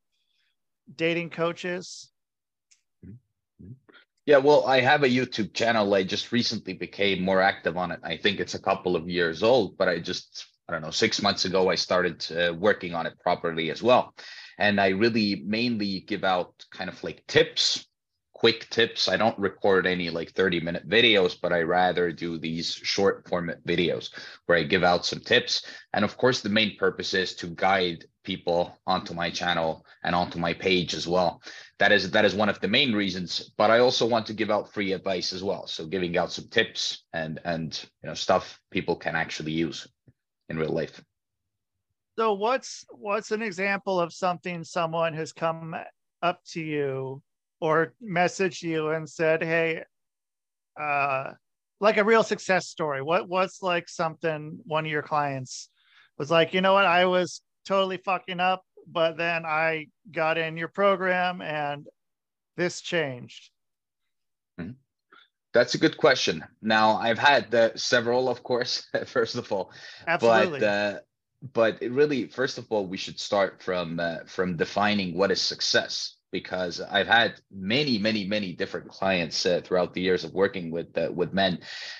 dating 0.95 1.31
coaches 1.31 2.11
Yeah, 4.29 4.37
well, 4.37 4.67
I 4.67 4.81
have 4.81 5.05
a 5.05 5.09
YouTube 5.09 5.55
channel. 5.55 5.95
I 5.95 6.03
just 6.03 6.33
recently 6.33 6.75
became 6.75 7.23
more 7.23 7.41
active 7.41 7.79
on 7.79 7.93
it. 7.93 8.01
I 8.03 8.19
think 8.19 8.41
it's 8.41 8.53
a 8.53 8.61
couple 8.61 8.95
of 8.95 9.09
years 9.09 9.43
old, 9.43 9.79
but 9.79 9.89
I 9.89 10.01
just, 10.01 10.45
I 10.69 10.75
don't 10.75 10.83
know, 10.83 10.91
six 10.91 11.23
months 11.23 11.47
ago, 11.47 11.71
I 11.71 11.77
started 11.77 12.27
uh, 12.31 12.53
working 12.53 12.95
on 12.95 13.07
it 13.07 13.19
properly 13.21 13.71
as 13.71 13.83
well. 13.83 14.15
And 14.59 14.83
I 14.83 14.89
really 14.89 15.45
mainly 15.47 16.01
give 16.01 16.25
out 16.25 16.53
kind 16.71 16.91
of 16.91 17.03
like 17.03 17.27
tips, 17.27 17.87
quick 18.35 18.69
tips. 18.69 19.09
I 19.09 19.17
don't 19.17 19.39
record 19.39 19.87
any 19.87 20.11
like 20.11 20.33
30 20.33 20.61
minute 20.61 20.87
videos, 20.87 21.35
but 21.41 21.55
I 21.55 21.63
rather 21.63 22.13
do 22.13 22.37
these 22.39 22.71
short 22.71 23.27
format 23.31 23.65
videos 23.65 24.11
where 24.45 24.59
I 24.59 24.65
give 24.65 24.85
out 24.85 25.07
some 25.07 25.21
tips. 25.21 25.65
And 25.95 26.05
of 26.05 26.19
course, 26.19 26.43
the 26.43 26.51
main 26.51 26.77
purpose 26.77 27.15
is 27.15 27.35
to 27.37 27.47
guide 27.47 28.05
people 28.25 28.77
onto 28.87 29.15
my 29.15 29.31
channel 29.31 29.87
and 30.05 30.15
onto 30.15 30.39
my 30.39 30.53
page 30.53 30.93
as 30.93 31.09
well 31.09 31.41
that 31.79 31.93
is 31.93 32.11
that 32.11 32.25
is 32.25 32.35
one 32.35 32.49
of 32.49 32.61
the 32.61 32.69
main 32.69 32.93
reasons 32.93 33.51
but 33.57 33.71
i 33.71 33.79
also 33.79 34.07
want 34.07 34.27
to 34.27 34.35
give 34.35 34.51
out 34.51 34.73
free 34.73 34.93
advice 34.93 35.33
as 35.33 35.43
well. 35.43 35.67
So 35.67 35.87
giving 35.87 36.17
out 36.17 36.33
some 36.33 36.49
tips 36.49 37.05
and 37.13 37.41
and 37.45 37.79
you 38.03 38.09
know 38.09 38.15
stuff 38.15 38.61
people 38.71 38.97
can 38.97 39.15
actually 39.15 39.53
use 39.53 39.87
in 40.49 40.59
real 40.59 40.73
life. 40.73 41.01
So 42.19 42.35
what's 42.35 42.85
what's 42.91 43.31
an 43.31 43.43
example 43.43 44.01
of 44.01 44.13
something 44.13 44.65
someone 44.65 45.15
has 45.15 45.33
come 45.33 45.75
up 46.23 46.41
to 46.53 46.61
you 46.61 47.23
or 47.61 47.95
messaged 48.03 48.63
you 48.63 48.91
and 48.91 49.09
said 49.09 49.43
hey 49.43 49.83
uh 50.81 51.33
like 51.81 51.97
a 51.97 52.05
real 52.05 52.25
success 52.25 52.67
story. 52.67 53.03
What 53.03 53.29
what's 53.29 53.63
like 53.63 53.89
something 53.89 54.59
one 54.65 54.85
of 54.85 54.91
your 54.91 55.03
clients 55.03 55.71
was 56.19 56.31
like 56.31 56.55
you 56.55 56.61
know 56.61 56.73
what? 56.73 56.87
I 56.87 57.07
was 57.07 57.41
totally 57.65 57.99
fucking 57.99 58.41
up 58.41 58.63
but 58.91 59.17
then 59.17 59.45
i 59.45 59.87
got 60.11 60.39
in 60.39 60.57
your 60.57 60.69
program 60.69 61.41
and 61.43 61.87
this 62.57 62.81
changed. 62.81 63.51
That's 65.55 65.75
a 65.75 65.79
good 65.79 65.97
question. 65.97 66.45
Now 66.61 66.97
i've 66.97 67.19
had 67.19 67.55
uh, 67.55 67.77
several 67.77 68.29
of 68.29 68.43
course 68.43 68.87
first 69.07 69.37
of 69.37 69.51
all 69.53 69.71
absolutely. 70.07 70.61
but 70.61 70.67
uh 70.67 70.99
but 71.55 71.83
it 71.83 71.93
really 71.93 72.27
first 72.27 72.59
of 72.59 72.67
all 72.71 72.87
we 72.87 72.97
should 72.97 73.19
start 73.21 73.63
from 73.63 74.01
uh, 74.01 74.19
from 74.27 74.57
defining 74.57 75.17
what 75.17 75.31
is 75.31 75.41
success 75.41 76.17
because 76.31 76.81
i've 76.91 77.07
had 77.07 77.35
many 77.51 77.99
many 77.99 78.25
many 78.25 78.53
different 78.53 78.89
clients 78.89 79.47
uh, 79.47 79.61
throughout 79.65 79.95
the 79.95 80.01
years 80.01 80.25
of 80.25 80.33
working 80.33 80.71
with 80.71 80.97
uh, 80.97 81.11
with 81.13 81.33
men. 81.33 81.59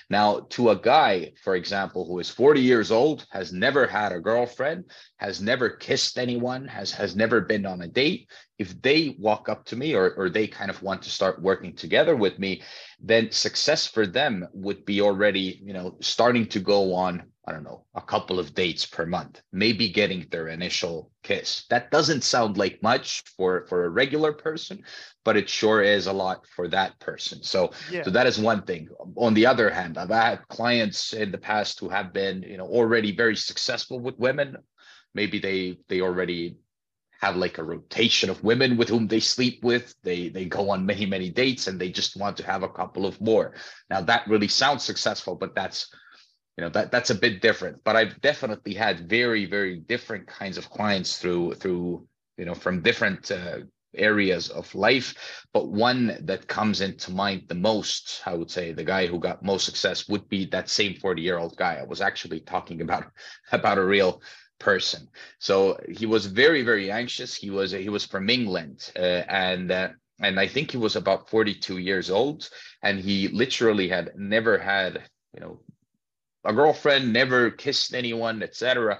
Now 0.09 0.47
to 0.51 0.69
a 0.69 0.75
guy 0.75 1.33
for 1.43 1.55
example 1.55 2.05
who 2.05 2.19
is 2.19 2.29
40 2.29 2.61
years 2.61 2.91
old 2.91 3.25
has 3.31 3.51
never 3.51 3.87
had 3.87 4.11
a 4.11 4.19
girlfriend 4.19 4.85
has 5.17 5.41
never 5.41 5.69
kissed 5.69 6.17
anyone 6.17 6.67
has 6.67 6.91
has 6.91 7.15
never 7.15 7.41
been 7.41 7.65
on 7.65 7.81
a 7.81 7.87
date 7.87 8.29
if 8.57 8.79
they 8.81 9.15
walk 9.17 9.47
up 9.47 9.65
to 9.65 9.75
me 9.75 9.95
or, 9.95 10.13
or 10.15 10.29
they 10.29 10.47
kind 10.47 10.69
of 10.69 10.81
want 10.83 11.01
to 11.03 11.09
start 11.09 11.41
working 11.41 11.75
together 11.75 12.15
with 12.15 12.39
me 12.39 12.61
then 12.99 13.31
success 13.31 13.87
for 13.87 14.05
them 14.05 14.47
would 14.53 14.85
be 14.85 15.01
already 15.01 15.59
you 15.63 15.73
know 15.73 15.97
starting 16.01 16.45
to 16.47 16.59
go 16.59 16.93
on 16.93 17.23
I 17.49 17.51
don't 17.51 17.63
know, 17.63 17.83
a 17.95 18.01
couple 18.01 18.37
of 18.37 18.53
dates 18.53 18.85
per 18.85 19.07
month, 19.07 19.41
maybe 19.51 19.89
getting 19.89 20.27
their 20.29 20.49
initial 20.49 21.11
kiss. 21.23 21.65
That 21.71 21.89
doesn't 21.89 22.23
sound 22.23 22.57
like 22.57 22.83
much 22.83 23.23
for 23.35 23.65
for 23.65 23.85
a 23.85 23.89
regular 23.89 24.33
person, 24.33 24.83
but 25.25 25.35
it 25.35 25.49
sure 25.49 25.81
is 25.81 26.05
a 26.05 26.13
lot 26.13 26.45
for 26.55 26.67
that 26.67 26.99
person. 26.99 27.41
So 27.41 27.71
yeah 27.91 28.03
so 28.03 28.11
that 28.11 28.27
is 28.27 28.37
one 28.37 28.61
thing. 28.61 28.89
On 29.15 29.33
the 29.33 29.47
other 29.47 29.71
hand, 29.71 29.97
I've 29.97 30.09
had 30.09 30.47
clients 30.47 31.13
in 31.13 31.31
the 31.31 31.39
past 31.39 31.79
who 31.79 31.89
have 31.89 32.13
been, 32.13 32.43
you 32.43 32.57
know, 32.57 32.67
already 32.67 33.15
very 33.15 33.35
successful 33.35 33.99
with 33.99 34.19
women. 34.19 34.57
Maybe 35.15 35.39
they 35.39 35.79
they 35.87 36.01
already 36.01 36.57
have 37.19 37.35
like 37.35 37.57
a 37.57 37.63
rotation 37.63 38.29
of 38.29 38.43
women 38.43 38.77
with 38.77 38.89
whom 38.89 39.07
they 39.07 39.19
sleep 39.19 39.63
with. 39.63 39.95
They 40.03 40.29
they 40.29 40.45
go 40.45 40.69
on 40.69 40.85
many 40.85 41.07
many 41.07 41.31
dates 41.31 41.65
and 41.65 41.81
they 41.81 41.89
just 41.89 42.15
want 42.15 42.37
to 42.37 42.45
have 42.45 42.61
a 42.61 42.69
couple 42.69 43.07
of 43.07 43.19
more. 43.19 43.55
Now 43.89 44.01
that 44.01 44.27
really 44.27 44.47
sounds 44.47 44.83
successful, 44.83 45.35
but 45.35 45.55
that's 45.55 45.91
you 46.59 46.65
know 46.65 46.69
that 46.71 46.91
that's 46.91 47.09
a 47.09 47.15
bit 47.15 47.41
different. 47.41 47.81
But 47.85 47.95
I've 47.95 48.19
definitely 48.19 48.73
had 48.73 49.07
very 49.07 49.45
very 49.45 49.77
different 49.77 50.27
kinds 50.27 50.57
of 50.57 50.69
clients 50.69 51.17
through 51.17 51.53
through 51.53 52.05
you 52.37 52.43
know 52.43 52.53
from 52.53 52.81
different 52.81 53.31
uh, 53.31 53.59
areas 53.95 54.49
of 54.49 54.75
life 54.75 55.15
but 55.51 55.69
one 55.69 56.15
that 56.21 56.47
comes 56.47 56.79
into 56.79 57.09
mind 57.09 57.41
the 57.47 57.55
most 57.55 58.21
i 58.27 58.35
would 58.35 58.51
say 58.51 58.71
the 58.71 58.83
guy 58.83 59.07
who 59.07 59.17
got 59.17 59.43
most 59.43 59.65
success 59.65 60.07
would 60.07 60.29
be 60.29 60.45
that 60.45 60.69
same 60.69 60.93
40 60.93 61.23
year 61.23 61.39
old 61.39 61.57
guy 61.57 61.77
i 61.77 61.83
was 61.83 61.99
actually 61.99 62.39
talking 62.41 62.81
about 62.81 63.05
about 63.51 63.79
a 63.79 63.83
real 63.83 64.21
person. 64.59 65.07
So 65.39 65.79
he 65.89 66.05
was 66.05 66.25
very, 66.25 66.63
very 66.63 66.91
anxious. 66.91 67.33
He 67.33 67.49
was 67.49 67.71
he 67.71 67.89
was 67.89 68.05
from 68.05 68.29
England, 68.29 68.91
uh, 68.95 69.23
and 69.29 69.71
uh, 69.71 69.89
and 70.19 70.39
I 70.39 70.47
think 70.47 70.71
he 70.71 70.77
was 70.77 70.95
about 70.95 71.29
42 71.29 71.77
years 71.77 72.09
old, 72.09 72.49
and 72.83 72.99
he 72.99 73.29
literally 73.29 73.87
had 73.87 74.11
never 74.15 74.57
had 74.57 75.03
you 75.33 75.39
know 75.39 75.61
a 76.45 76.53
girlfriend, 76.53 77.13
never 77.13 77.51
kissed 77.51 77.93
anyone, 77.93 78.43
etc. 78.43 78.99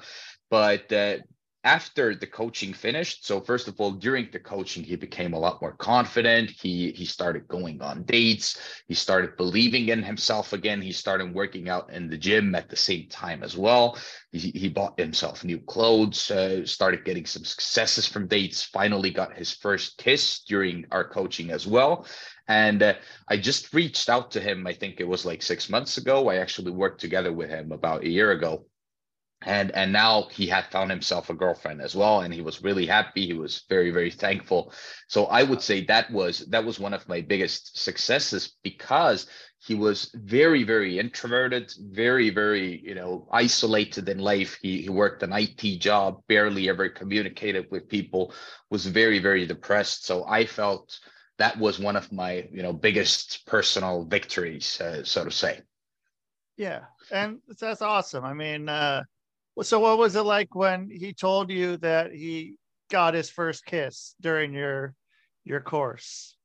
But 0.50 0.92
uh, 0.92 1.18
after 1.64 2.16
the 2.16 2.26
coaching 2.26 2.74
finished 2.74 3.28
so 3.28 3.42
first 3.42 3.68
of 3.68 3.80
all 3.82 3.92
during 3.92 4.30
the 4.32 4.40
coaching 4.40 4.82
he 4.82 4.96
became 4.96 5.34
a 5.34 5.40
lot 5.40 5.62
more 5.62 5.74
confident. 5.74 6.50
He 6.50 6.92
he 6.92 7.06
started 7.06 7.50
going 7.50 7.82
on 7.82 8.04
dates. 8.04 8.58
He 8.88 8.94
started 8.94 9.36
believing 9.36 9.90
in 9.90 10.02
himself 10.02 10.54
again. 10.54 10.82
He 10.82 10.94
started 10.94 11.34
working 11.34 11.68
out 11.68 11.92
in 11.92 12.10
the 12.10 12.18
gym 12.18 12.56
at 12.56 12.70
the 12.70 12.78
same 12.78 13.08
time 13.10 13.44
as 13.44 13.58
well. 13.58 13.98
He, 14.32 14.52
he 14.52 14.70
bought 14.70 14.98
himself 14.98 15.44
new 15.44 15.60
clothes 15.60 16.32
uh, 16.32 16.66
started 16.66 17.04
getting 17.04 17.26
some 17.26 17.44
successes 17.44 18.08
from 18.08 18.28
dates 18.28 18.64
finally 18.64 19.12
got 19.12 19.38
his 19.38 19.52
first 19.52 19.98
kiss 19.98 20.40
during 20.48 20.86
our 20.92 21.04
coaching 21.04 21.52
as 21.52 21.68
well 21.68 22.06
and 22.50 22.84
uh, 22.84 22.94
i 23.30 23.38
just 23.38 23.74
reached 23.74 24.10
out 24.10 24.32
to 24.32 24.42
him 24.42 24.68
i 24.68 24.74
think 24.74 25.00
it 25.00 25.08
was 25.08 25.26
like 25.26 25.42
six 25.42 25.70
months 25.70 25.98
ago. 25.98 26.30
I 26.30 26.38
actually 26.38 26.72
worked 26.72 27.00
together 27.00 27.32
with 27.32 27.50
him 27.50 27.72
about 27.72 28.04
a 28.04 28.10
year 28.10 28.32
ago. 28.32 28.66
And 29.42 29.72
and 29.72 29.94
now 29.94 30.28
he 30.32 30.48
had 30.48 30.66
found 30.66 30.90
himself 30.92 31.30
a 31.30 31.34
girlfriend 31.34 31.82
as 31.82 31.96
well 31.96 32.20
and 32.22 32.34
he 32.34 32.42
was 32.42 32.62
really 32.62 32.86
happy. 32.86 33.26
He 33.26 33.34
was 33.34 33.64
very 33.70 33.92
very 33.92 34.12
thankful. 34.12 34.74
So 35.08 35.26
i 35.28 35.44
would 35.44 35.62
say 35.62 35.86
that 35.86 36.12
was 36.12 36.40
that 36.48 36.66
was 36.66 36.78
one 36.80 36.94
of 36.94 37.08
my 37.08 37.22
biggest 37.22 37.82
successes 37.82 38.58
because 38.64 39.28
he 39.60 39.76
was 39.76 40.12
very 40.14 40.64
very 40.64 41.00
introverted 41.00 41.72
very 41.80 42.30
very 42.32 42.82
you 42.84 42.96
know 42.96 43.30
isolated 43.32 44.10
in 44.10 44.20
life. 44.20 44.58
He, 44.62 44.82
he 44.82 44.90
worked 44.90 45.24
an 45.24 45.32
it 45.34 45.80
job 45.80 46.22
barely 46.28 46.68
ever 46.68 46.90
communicated 46.90 47.68
with 47.72 47.88
people 47.88 48.34
was 48.70 48.86
very 48.86 49.20
very 49.20 49.46
depressed. 49.46 50.06
So 50.06 50.26
i 50.26 50.46
felt 50.46 51.00
that 51.40 51.58
was 51.58 51.80
one 51.80 51.96
of 51.96 52.12
my 52.12 52.48
you 52.52 52.62
know 52.62 52.74
biggest 52.74 53.46
personal 53.46 54.06
victories 54.06 54.80
uh, 54.82 55.04
so 55.04 55.26
to 55.26 55.32
say 55.32 55.60
yeah 56.58 56.82
and 57.12 57.40
that's 57.60 57.82
awesome 57.82 58.24
i 58.24 58.34
mean 58.34 58.70
uh 58.70 59.02
so 59.62 59.80
what 59.80 59.98
was 59.98 60.16
it 60.16 60.22
like 60.22 60.56
when 60.56 60.90
he 60.90 61.14
told 61.14 61.50
you 61.50 61.78
that 61.78 62.14
he 62.14 62.56
got 62.90 63.14
his 63.14 63.30
first 63.30 63.66
kiss 63.66 64.16
during 64.22 64.54
your 64.54 64.96
your 65.44 65.62
course? 65.62 66.36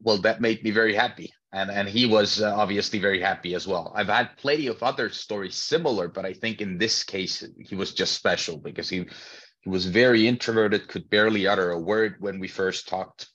Well, 0.00 0.18
that 0.18 0.40
made 0.40 0.62
me 0.62 0.70
very 0.70 0.94
happy. 0.94 1.32
And, 1.52 1.70
and 1.70 1.88
he 1.88 2.06
was 2.06 2.42
uh, 2.42 2.54
obviously 2.54 2.98
very 2.98 3.20
happy 3.20 3.54
as 3.54 3.66
well. 3.66 3.92
I've 3.96 4.08
had 4.08 4.36
plenty 4.36 4.66
of 4.66 4.82
other 4.82 5.08
stories 5.08 5.56
similar, 5.56 6.08
but 6.08 6.26
I 6.26 6.34
think 6.34 6.60
in 6.60 6.78
this 6.78 7.02
case 7.02 7.44
he 7.58 7.74
was 7.74 7.94
just 7.94 8.14
special 8.14 8.58
because 8.58 8.88
he 8.88 9.06
he 9.62 9.70
was 9.70 9.86
very 9.86 10.28
introverted, 10.28 10.86
could 10.86 11.10
barely 11.10 11.48
utter 11.48 11.72
a 11.72 11.80
word 11.80 12.16
when 12.20 12.38
we 12.38 12.46
first 12.46 12.86
talked, 12.86 13.28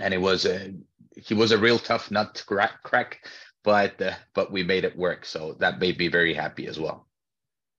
and 0.00 0.14
it 0.14 0.20
was 0.20 0.46
a 0.46 0.74
he 1.16 1.34
was 1.34 1.52
a 1.52 1.58
real 1.58 1.78
tough 1.78 2.10
nut 2.10 2.34
to 2.34 2.44
crack, 2.44 2.82
crack 2.82 3.20
but 3.62 4.00
uh, 4.00 4.12
but 4.34 4.50
we 4.50 4.62
made 4.62 4.84
it 4.84 4.96
work. 4.96 5.24
So 5.24 5.56
that 5.60 5.78
made 5.78 5.98
me 5.98 6.08
very 6.08 6.34
happy 6.34 6.66
as 6.66 6.78
well. 6.78 7.06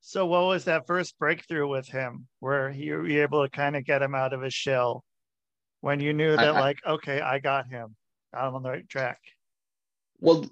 So, 0.02 0.26
what 0.26 0.46
was 0.46 0.66
that 0.66 0.88
first 0.88 1.18
breakthrough 1.20 1.68
with 1.68 1.88
him 1.88 2.28
where 2.40 2.70
you 2.72 2.98
were 2.98 3.08
able 3.08 3.44
to 3.44 3.50
kind 3.50 3.76
of 3.76 3.86
get 3.86 4.02
him 4.02 4.16
out 4.16 4.34
of 4.34 4.42
his 4.42 4.54
shell 4.54 5.04
when 5.82 6.00
you 6.00 6.14
knew 6.14 6.36
that, 6.36 6.56
I, 6.56 6.60
like, 6.60 6.80
okay, 6.88 7.22
I 7.22 7.40
got 7.40 7.68
him, 7.68 7.96
I'm 8.34 8.56
on 8.56 8.64
the 8.64 8.70
right 8.70 8.90
track? 8.90 9.20
Well, 10.20 10.46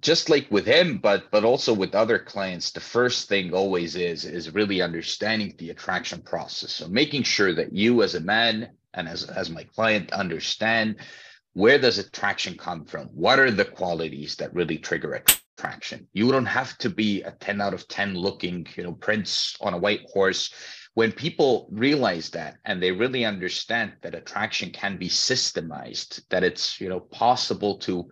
just 0.00 0.28
like 0.28 0.48
with 0.50 0.66
him, 0.66 0.98
but 0.98 1.30
but 1.30 1.44
also 1.44 1.72
with 1.72 1.94
other 1.94 2.18
clients, 2.18 2.72
the 2.72 2.80
first 2.80 3.28
thing 3.28 3.54
always 3.54 3.94
is 3.94 4.24
is 4.24 4.54
really 4.54 4.82
understanding 4.82 5.54
the 5.58 5.70
attraction 5.70 6.20
process. 6.22 6.72
So 6.72 6.88
making 6.88 7.22
sure 7.22 7.54
that 7.54 7.72
you 7.72 8.02
as 8.02 8.16
a 8.16 8.20
man 8.20 8.70
and 8.94 9.08
as 9.08 9.24
as 9.24 9.50
my 9.50 9.64
client 9.64 10.12
understand 10.12 10.96
where 11.54 11.78
does 11.78 11.98
attraction 11.98 12.56
come 12.56 12.84
from? 12.84 13.06
What 13.06 13.38
are 13.38 13.50
the 13.50 13.64
qualities 13.64 14.36
that 14.36 14.52
really 14.52 14.76
trigger 14.76 15.22
attraction? 15.56 16.08
You 16.12 16.30
don't 16.32 16.46
have 16.46 16.76
to 16.78 16.90
be 16.90 17.22
a 17.22 17.30
10 17.30 17.60
out 17.60 17.72
of 17.72 17.86
10 17.86 18.14
looking, 18.14 18.66
you 18.76 18.82
know, 18.82 18.92
prince 18.92 19.56
on 19.60 19.72
a 19.72 19.78
white 19.78 20.02
horse. 20.12 20.52
When 20.94 21.12
people 21.12 21.68
realize 21.70 22.30
that 22.30 22.56
and 22.64 22.82
they 22.82 22.90
really 22.90 23.24
understand 23.24 23.92
that 24.02 24.16
attraction 24.16 24.70
can 24.70 24.96
be 24.96 25.08
systemized, 25.08 26.22
that 26.30 26.42
it's, 26.42 26.80
you 26.80 26.88
know, 26.88 27.00
possible 27.00 27.78
to 27.78 28.10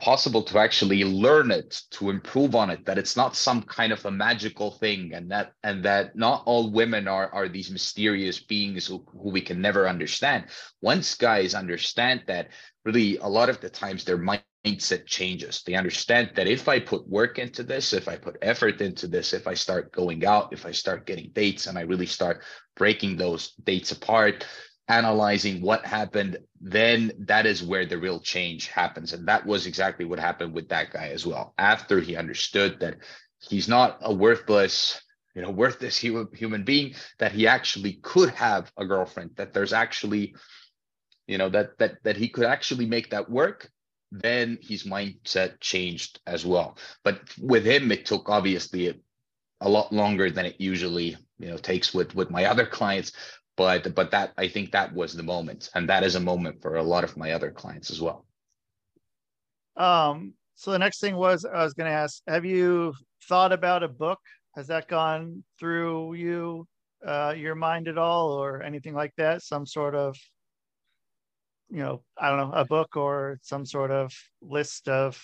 possible 0.00 0.42
to 0.42 0.58
actually 0.58 1.04
learn 1.04 1.50
it 1.50 1.82
to 1.90 2.10
improve 2.10 2.54
on 2.54 2.70
it 2.70 2.84
that 2.86 2.98
it's 2.98 3.16
not 3.16 3.36
some 3.36 3.62
kind 3.62 3.92
of 3.92 4.04
a 4.06 4.10
magical 4.10 4.72
thing 4.72 5.12
and 5.14 5.30
that 5.30 5.52
and 5.62 5.84
that 5.84 6.16
not 6.16 6.42
all 6.46 6.70
women 6.70 7.06
are 7.06 7.32
are 7.32 7.48
these 7.48 7.70
mysterious 7.70 8.40
beings 8.40 8.86
who, 8.86 9.04
who 9.12 9.30
we 9.30 9.40
can 9.40 9.60
never 9.60 9.88
understand 9.88 10.46
once 10.80 11.14
guys 11.14 11.54
understand 11.54 12.22
that 12.26 12.48
really 12.84 13.18
a 13.18 13.28
lot 13.28 13.48
of 13.48 13.60
the 13.60 13.68
times 13.68 14.04
their 14.04 14.18
mindset 14.64 15.06
changes. 15.06 15.62
They 15.64 15.74
understand 15.74 16.32
that 16.34 16.46
if 16.46 16.68
I 16.68 16.80
put 16.80 17.08
work 17.08 17.38
into 17.38 17.62
this, 17.62 17.92
if 17.92 18.08
I 18.08 18.16
put 18.16 18.38
effort 18.42 18.80
into 18.80 19.06
this, 19.06 19.32
if 19.32 19.46
I 19.46 19.54
start 19.54 19.92
going 19.92 20.24
out, 20.24 20.52
if 20.52 20.66
I 20.66 20.72
start 20.72 21.06
getting 21.06 21.30
dates 21.32 21.66
and 21.66 21.78
I 21.78 21.82
really 21.82 22.06
start 22.06 22.42
breaking 22.76 23.16
those 23.16 23.52
dates 23.64 23.92
apart, 23.92 24.46
analyzing 24.90 25.62
what 25.62 25.86
happened, 25.86 26.38
then 26.60 27.12
that 27.20 27.46
is 27.46 27.62
where 27.62 27.86
the 27.86 27.98
real 27.98 28.20
change 28.20 28.66
happens. 28.66 29.12
And 29.12 29.28
that 29.28 29.46
was 29.46 29.66
exactly 29.66 30.04
what 30.04 30.18
happened 30.18 30.52
with 30.52 30.68
that 30.70 30.92
guy 30.92 31.08
as 31.08 31.24
well. 31.24 31.54
After 31.56 32.00
he 32.00 32.16
understood 32.16 32.80
that 32.80 32.96
he's 33.40 33.68
not 33.68 33.98
a 34.02 34.12
worthless, 34.12 35.00
you 35.34 35.42
know, 35.42 35.50
worthless 35.50 35.96
human, 35.96 36.28
human 36.34 36.64
being, 36.64 36.94
that 37.18 37.32
he 37.32 37.46
actually 37.46 37.94
could 38.02 38.30
have 38.30 38.72
a 38.76 38.84
girlfriend, 38.84 39.30
that 39.36 39.52
there's 39.52 39.72
actually, 39.72 40.34
you 41.26 41.38
know, 41.38 41.48
that 41.48 41.78
that 41.78 42.02
that 42.02 42.16
he 42.16 42.28
could 42.28 42.46
actually 42.46 42.86
make 42.86 43.10
that 43.10 43.30
work 43.30 43.70
then 44.12 44.58
his 44.60 44.84
mindset 44.84 45.60
changed 45.60 46.20
as 46.26 46.44
well. 46.44 46.76
But 47.04 47.20
with 47.38 47.64
him, 47.64 47.92
it 47.92 48.06
took 48.06 48.28
obviously 48.28 48.88
a, 48.88 48.94
a, 49.60 49.68
lot 49.68 49.92
longer 49.92 50.30
than 50.30 50.46
it 50.46 50.56
usually 50.58 51.16
you 51.38 51.48
know 51.48 51.56
takes 51.56 51.94
with 51.94 52.14
with 52.14 52.30
my 52.30 52.46
other 52.46 52.66
clients. 52.66 53.12
But 53.60 53.94
but 53.94 54.10
that 54.12 54.32
I 54.38 54.48
think 54.48 54.72
that 54.72 54.94
was 54.94 55.12
the 55.12 55.22
moment, 55.22 55.68
and 55.74 55.86
that 55.90 56.02
is 56.02 56.14
a 56.14 56.20
moment 56.20 56.62
for 56.62 56.76
a 56.76 56.82
lot 56.82 57.04
of 57.04 57.18
my 57.18 57.32
other 57.32 57.50
clients 57.50 57.90
as 57.90 58.00
well. 58.00 58.24
Um. 59.76 60.32
So 60.54 60.70
the 60.70 60.78
next 60.78 60.98
thing 61.00 61.14
was 61.14 61.44
I 61.44 61.62
was 61.62 61.74
going 61.74 61.90
to 61.90 61.94
ask: 61.94 62.22
Have 62.26 62.46
you 62.46 62.94
thought 63.28 63.52
about 63.52 63.82
a 63.82 63.88
book? 63.88 64.18
Has 64.56 64.66
that 64.68 64.88
gone 64.88 65.44
through 65.58 66.14
you, 66.14 66.66
uh, 67.06 67.34
your 67.36 67.54
mind 67.54 67.86
at 67.86 67.98
all, 67.98 68.32
or 68.32 68.62
anything 68.62 68.94
like 68.94 69.12
that? 69.18 69.42
Some 69.42 69.66
sort 69.66 69.94
of 69.94 70.16
you 71.68 71.82
know, 71.82 72.02
I 72.16 72.30
don't 72.30 72.38
know, 72.38 72.56
a 72.56 72.64
book 72.64 72.96
or 72.96 73.38
some 73.42 73.66
sort 73.66 73.90
of 73.90 74.10
list 74.40 74.88
of, 74.88 75.22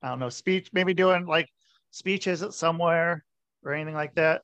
I 0.00 0.10
don't 0.10 0.20
know, 0.20 0.28
speech, 0.30 0.70
maybe 0.72 0.94
doing 0.94 1.26
like 1.26 1.48
speeches 1.90 2.44
somewhere 2.52 3.24
or 3.64 3.74
anything 3.74 3.96
like 3.96 4.14
that? 4.14 4.42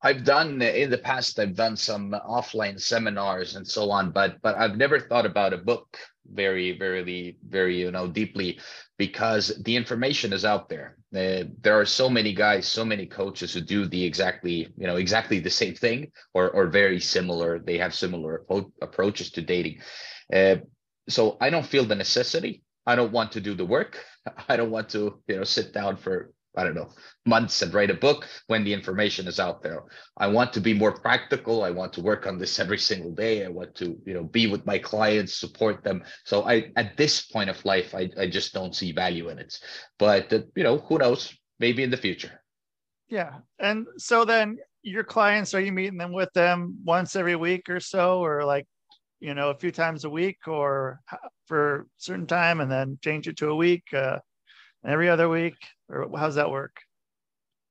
I've 0.00 0.24
done 0.24 0.62
in 0.62 0.90
the 0.90 0.98
past, 0.98 1.38
I've 1.38 1.56
done 1.56 1.76
some 1.76 2.12
offline 2.12 2.80
seminars 2.80 3.56
and 3.56 3.66
so 3.66 3.90
on, 3.90 4.12
but 4.12 4.40
but 4.42 4.56
I've 4.56 4.76
never 4.76 5.00
thought 5.00 5.26
about 5.26 5.52
a 5.52 5.58
book 5.58 5.98
very, 6.30 6.78
very, 6.78 7.36
very, 7.48 7.80
you 7.80 7.90
know, 7.90 8.06
deeply 8.06 8.60
because 8.98 9.60
the 9.64 9.74
information 9.74 10.32
is 10.32 10.44
out 10.44 10.68
there. 10.68 10.96
Uh, 11.14 11.44
there 11.62 11.80
are 11.80 11.86
so 11.86 12.08
many 12.08 12.34
guys, 12.34 12.68
so 12.68 12.84
many 12.84 13.06
coaches 13.06 13.54
who 13.54 13.60
do 13.60 13.86
the 13.86 14.04
exactly, 14.04 14.68
you 14.76 14.86
know, 14.86 14.96
exactly 14.96 15.40
the 15.40 15.50
same 15.50 15.74
thing 15.74 16.12
or 16.34 16.50
or 16.50 16.66
very 16.66 17.00
similar. 17.00 17.58
They 17.58 17.78
have 17.78 17.94
similar 17.94 18.44
approaches 18.82 19.30
to 19.32 19.42
dating. 19.42 19.80
Uh, 20.32 20.56
so 21.08 21.38
I 21.40 21.50
don't 21.50 21.66
feel 21.66 21.84
the 21.84 21.94
necessity. 21.94 22.62
I 22.86 22.94
don't 22.94 23.12
want 23.12 23.32
to 23.32 23.40
do 23.40 23.54
the 23.54 23.66
work. 23.66 24.04
I 24.48 24.56
don't 24.56 24.70
want 24.70 24.90
to, 24.90 25.20
you 25.26 25.36
know, 25.36 25.44
sit 25.44 25.72
down 25.72 25.96
for 25.96 26.32
I 26.58 26.64
don't 26.64 26.74
know, 26.74 26.90
months 27.24 27.62
and 27.62 27.72
write 27.72 27.90
a 27.90 27.94
book 27.94 28.26
when 28.48 28.64
the 28.64 28.72
information 28.72 29.28
is 29.28 29.38
out 29.38 29.62
there. 29.62 29.84
I 30.16 30.26
want 30.26 30.52
to 30.54 30.60
be 30.60 30.74
more 30.74 30.92
practical. 30.92 31.62
I 31.62 31.70
want 31.70 31.92
to 31.94 32.02
work 32.02 32.26
on 32.26 32.36
this 32.36 32.58
every 32.58 32.78
single 32.78 33.12
day. 33.12 33.44
I 33.44 33.48
want 33.48 33.76
to, 33.76 33.96
you 34.04 34.14
know, 34.14 34.24
be 34.24 34.48
with 34.48 34.66
my 34.66 34.78
clients, 34.78 35.34
support 35.34 35.84
them. 35.84 36.02
So 36.24 36.42
I, 36.42 36.72
at 36.76 36.96
this 36.96 37.22
point 37.22 37.48
of 37.48 37.64
life, 37.64 37.94
I, 37.94 38.10
I 38.18 38.26
just 38.26 38.52
don't 38.52 38.74
see 38.74 38.90
value 38.90 39.28
in 39.28 39.38
it. 39.38 39.58
But, 39.98 40.32
uh, 40.32 40.40
you 40.56 40.64
know, 40.64 40.78
who 40.78 40.98
knows? 40.98 41.32
Maybe 41.60 41.82
in 41.84 41.90
the 41.90 41.96
future. 41.96 42.42
Yeah. 43.08 43.38
And 43.58 43.86
so 43.96 44.24
then 44.24 44.58
your 44.82 45.04
clients 45.04 45.54
are 45.54 45.60
you 45.60 45.72
meeting 45.72 45.98
them 45.98 46.12
with 46.12 46.32
them 46.32 46.78
once 46.84 47.14
every 47.14 47.36
week 47.36 47.68
or 47.68 47.80
so 47.80 48.20
or 48.20 48.44
like 48.44 48.66
you 49.20 49.34
know 49.34 49.50
a 49.50 49.58
few 49.58 49.72
times 49.72 50.04
a 50.04 50.10
week 50.10 50.38
or 50.46 51.00
for 51.46 51.80
a 51.80 51.84
certain 51.96 52.26
time 52.26 52.60
and 52.60 52.70
then 52.70 52.98
change 53.02 53.26
it 53.26 53.36
to 53.36 53.48
a 53.48 53.56
week 53.56 53.82
uh, 53.92 54.18
every 54.86 55.08
other 55.08 55.28
week 55.28 55.56
or 55.88 56.08
how's 56.16 56.36
that 56.36 56.50
work 56.50 56.76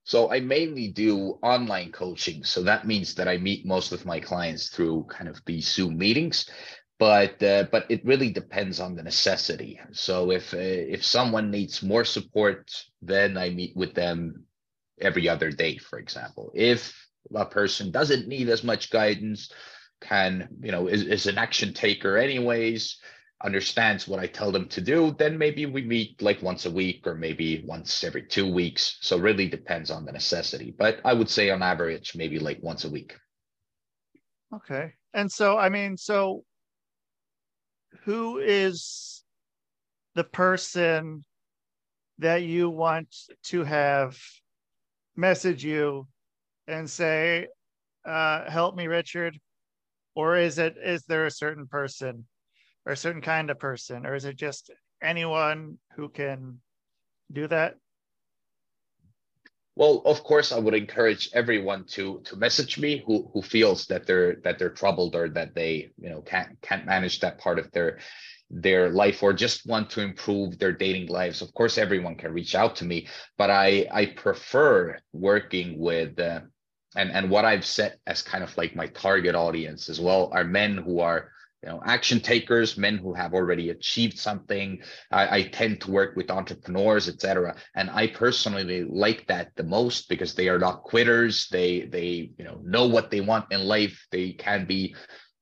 so 0.08 0.32
I 0.32 0.40
mainly 0.40 0.88
do 0.88 1.38
online 1.44 1.92
coaching. 1.92 2.46
So 2.46 2.64
that 2.64 2.88
means 2.88 3.14
that 3.16 3.28
I 3.28 3.36
meet 3.38 3.66
most 3.66 3.92
of 3.92 4.06
my 4.06 4.22
clients 4.22 4.70
through 4.70 5.08
kind 5.10 5.28
of 5.28 5.42
these 5.46 5.68
Zoom 5.70 5.98
meetings. 5.98 6.50
But 6.98 7.44
uh, 7.44 7.66
but 7.74 7.92
it 7.92 8.06
really 8.06 8.32
depends 8.32 8.80
on 8.80 8.96
the 8.96 9.04
necessity. 9.04 9.82
So 9.92 10.32
if 10.32 10.54
uh, 10.54 10.58
if 10.96 11.04
someone 11.04 11.52
needs 11.52 11.84
more 11.84 12.06
support, 12.06 12.72
then 13.02 13.38
I 13.38 13.50
meet 13.50 13.76
with 13.76 13.96
them 13.96 14.46
every 15.00 15.28
other 15.28 15.52
day, 15.52 15.78
for 15.78 16.00
example. 16.00 16.54
If 16.56 16.96
a 17.36 17.46
person 17.46 17.92
doesn't 17.92 18.30
need 18.30 18.48
as 18.48 18.64
much 18.64 18.90
guidance, 18.90 19.52
can 20.00 20.48
you 20.62 20.72
know 20.72 20.88
is, 20.88 21.04
is 21.04 21.28
an 21.28 21.38
action 21.38 21.74
taker 21.74 22.16
anyways, 22.16 22.98
understands 23.44 24.08
what 24.08 24.20
I 24.20 24.28
tell 24.28 24.52
them 24.52 24.68
to 24.70 24.82
do, 24.82 25.16
then 25.18 25.38
maybe 25.38 25.66
we 25.66 25.84
meet 25.84 26.22
like 26.22 26.42
once 26.42 26.66
a 26.66 26.72
week 26.72 27.06
or 27.06 27.14
maybe 27.14 27.64
once 27.66 28.04
every 28.04 28.24
two 28.24 28.52
weeks. 28.52 28.98
So 29.02 29.18
really 29.18 29.48
depends 29.48 29.92
on 29.92 30.06
the 30.06 30.12
necessity. 30.12 30.74
But 30.78 31.00
I 31.06 31.14
would 31.14 31.30
say 31.30 31.50
on 31.52 31.62
average, 31.62 32.16
maybe 32.16 32.40
like 32.40 32.60
once 32.62 32.84
a 32.84 32.90
week. 32.90 33.16
Okay. 34.54 34.94
And 35.14 35.32
so, 35.32 35.58
I 35.58 35.70
mean, 35.70 35.98
so 35.98 36.44
who 38.06 38.40
is 38.40 39.24
the 40.16 40.24
person 40.24 41.24
that 42.20 42.44
you 42.44 42.70
want 42.70 43.16
to 43.44 43.64
have 43.64 44.18
message 45.16 45.64
you 45.64 46.08
and 46.68 46.90
say, 46.90 47.48
uh, 48.04 48.50
help 48.50 48.76
me, 48.76 48.88
Richard? 48.88 49.38
Or 50.16 50.38
is 50.38 50.58
it, 50.58 50.76
is 50.84 51.04
there 51.04 51.28
a 51.28 51.32
certain 51.32 51.68
person? 51.68 52.26
Or 52.88 52.94
a 52.94 52.98
certain 52.98 53.22
kind 53.22 53.50
of 53.50 53.60
person, 53.60 54.06
or 54.06 54.16
is 54.16 54.24
it 54.24 54.38
just 54.38 54.72
anyone 55.02 55.78
who 55.98 56.08
can 56.08 56.60
do 57.32 57.46
that? 57.48 57.76
Well, 59.76 60.02
of 60.06 60.24
course, 60.24 60.54
I 60.54 60.58
would 60.58 60.74
encourage 60.74 61.30
everyone 61.34 61.84
to 61.90 62.22
to 62.24 62.38
message 62.38 62.80
me 62.80 63.04
who 63.06 63.30
who 63.34 63.42
feels 63.42 63.88
that 63.88 64.08
they're 64.08 64.38
that 64.44 64.58
they're 64.58 64.70
troubled 64.70 65.16
or 65.16 65.30
that 65.30 65.54
they 65.54 65.92
you 66.00 66.10
know 66.10 66.22
can't 66.22 66.60
can't 66.62 66.86
manage 66.86 67.20
that 67.20 67.40
part 67.40 67.60
of 67.60 67.70
their 67.74 68.00
their 68.50 68.90
life 68.90 69.22
or 69.22 69.34
just 69.34 69.68
want 69.68 69.90
to 69.90 70.02
improve 70.02 70.58
their 70.58 70.72
dating 70.72 71.08
lives. 71.08 71.42
Of 71.42 71.54
course, 71.54 71.78
everyone 71.78 72.16
can 72.16 72.32
reach 72.34 72.56
out 72.56 72.78
to 72.78 72.86
me, 72.86 73.08
but 73.38 73.50
I 73.52 73.86
I 73.92 74.06
prefer 74.06 74.98
working 75.12 75.78
with. 75.78 76.18
Uh, 76.20 76.42
and, 76.96 77.12
and 77.12 77.30
what 77.30 77.46
I've 77.46 77.66
set 77.66 78.00
as 78.08 78.24
kind 78.24 78.44
of 78.44 78.58
like 78.58 78.76
my 78.76 78.88
target 78.88 79.36
audience 79.36 79.88
as 79.90 80.00
well 80.00 80.32
are 80.34 80.44
men 80.44 80.78
who 80.78 81.02
are 81.02 81.30
you 81.64 81.70
know 81.70 81.82
action 81.86 82.20
takers 82.20 82.78
men 82.78 82.98
who 82.98 83.14
have 83.14 83.34
already 83.34 83.70
achieved 83.70 84.18
something. 84.18 84.82
I, 85.12 85.38
I 85.38 85.44
tend 85.44 85.82
to 85.82 85.92
work 85.92 86.16
with 86.16 86.30
entrepreneurs 86.30 87.10
etc 87.10 87.56
and 87.76 87.90
i 87.90 88.08
personally 88.08 88.84
like 88.84 89.26
that 89.28 89.56
the 89.56 89.64
most 89.64 90.10
because 90.10 90.36
they 90.36 90.50
are 90.50 90.60
not 90.60 90.84
quitters. 90.84 91.48
They 91.50 91.82
they 91.82 92.32
you 92.38 92.46
know 92.46 92.60
know 92.64 92.88
what 92.88 93.12
they 93.12 93.22
want 93.22 93.52
in 93.52 93.64
life. 93.64 94.08
They 94.12 94.34
can 94.34 94.66
be 94.66 94.96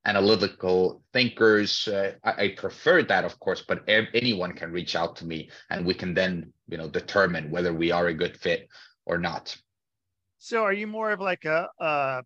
analytical 0.05 1.01
thinkers. 1.13 1.87
Uh, 1.87 2.13
I, 2.23 2.43
I, 2.43 2.49
prefer 2.55 3.01
that 3.03 3.25
of 3.25 3.39
course 3.39 3.63
but 3.67 3.83
anyone 3.87 4.53
can 4.53 4.71
reach 4.71 4.95
out 4.95 5.15
to 5.17 5.25
me 5.25 5.49
and 5.69 5.85
we 5.85 5.95
can 5.95 6.13
then 6.13 6.53
you 6.67 6.77
know 6.77 6.87
determine 6.87 7.49
whether 7.49 7.73
we 7.73 7.91
are 7.91 8.07
a 8.07 8.13
good 8.13 8.37
fit 8.37 8.67
or 9.05 9.17
not. 9.17 9.55
So 10.37 10.63
are 10.63 10.73
you 10.73 10.87
more 10.87 11.11
of 11.11 11.19
like 11.19 11.45
a 11.45 11.69
uh 11.79 12.21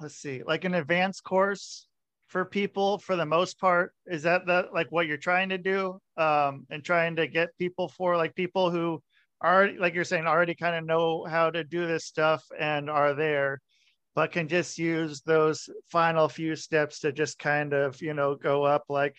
let's 0.00 0.16
see 0.16 0.42
like 0.44 0.64
an 0.64 0.74
advanced 0.74 1.22
course 1.22 1.86
for 2.30 2.44
people 2.44 2.98
for 2.98 3.16
the 3.16 3.26
most 3.26 3.58
part? 3.60 3.92
Is 4.06 4.22
that 4.22 4.46
that 4.46 4.72
like 4.72 4.90
what 4.90 5.06
you're 5.06 5.16
trying 5.16 5.50
to 5.50 5.58
do 5.58 6.00
um 6.16 6.66
and 6.70 6.82
trying 6.82 7.16
to 7.16 7.26
get 7.26 7.56
people 7.58 7.88
for 7.88 8.16
like 8.16 8.34
people 8.34 8.70
who 8.70 9.02
are 9.40 9.70
like 9.78 9.94
you're 9.94 10.04
saying 10.04 10.26
already 10.26 10.54
kind 10.54 10.76
of 10.76 10.84
know 10.84 11.24
how 11.28 11.50
to 11.50 11.64
do 11.64 11.86
this 11.86 12.04
stuff 12.04 12.44
and 12.58 12.88
are 12.90 13.14
there 13.14 13.60
but 14.14 14.32
can 14.32 14.48
just 14.48 14.78
use 14.78 15.22
those 15.22 15.68
final 15.90 16.28
few 16.28 16.54
steps 16.56 17.00
to 17.00 17.12
just 17.12 17.38
kind 17.38 17.72
of 17.72 18.00
you 18.00 18.14
know 18.14 18.34
go 18.34 18.64
up 18.64 18.84
like 18.88 19.16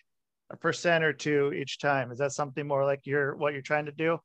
a 0.49 0.57
percent 0.57 1.03
or 1.03 1.13
two 1.13 1.53
each 1.53 1.79
time? 1.79 2.11
Is 2.11 2.17
that 2.19 2.33
something 2.33 2.67
more 2.67 2.85
like 2.85 3.01
you're 3.05 3.35
what 3.35 3.53
you're 3.53 3.61
trying 3.61 3.85
to 3.85 3.91
do 3.91 4.19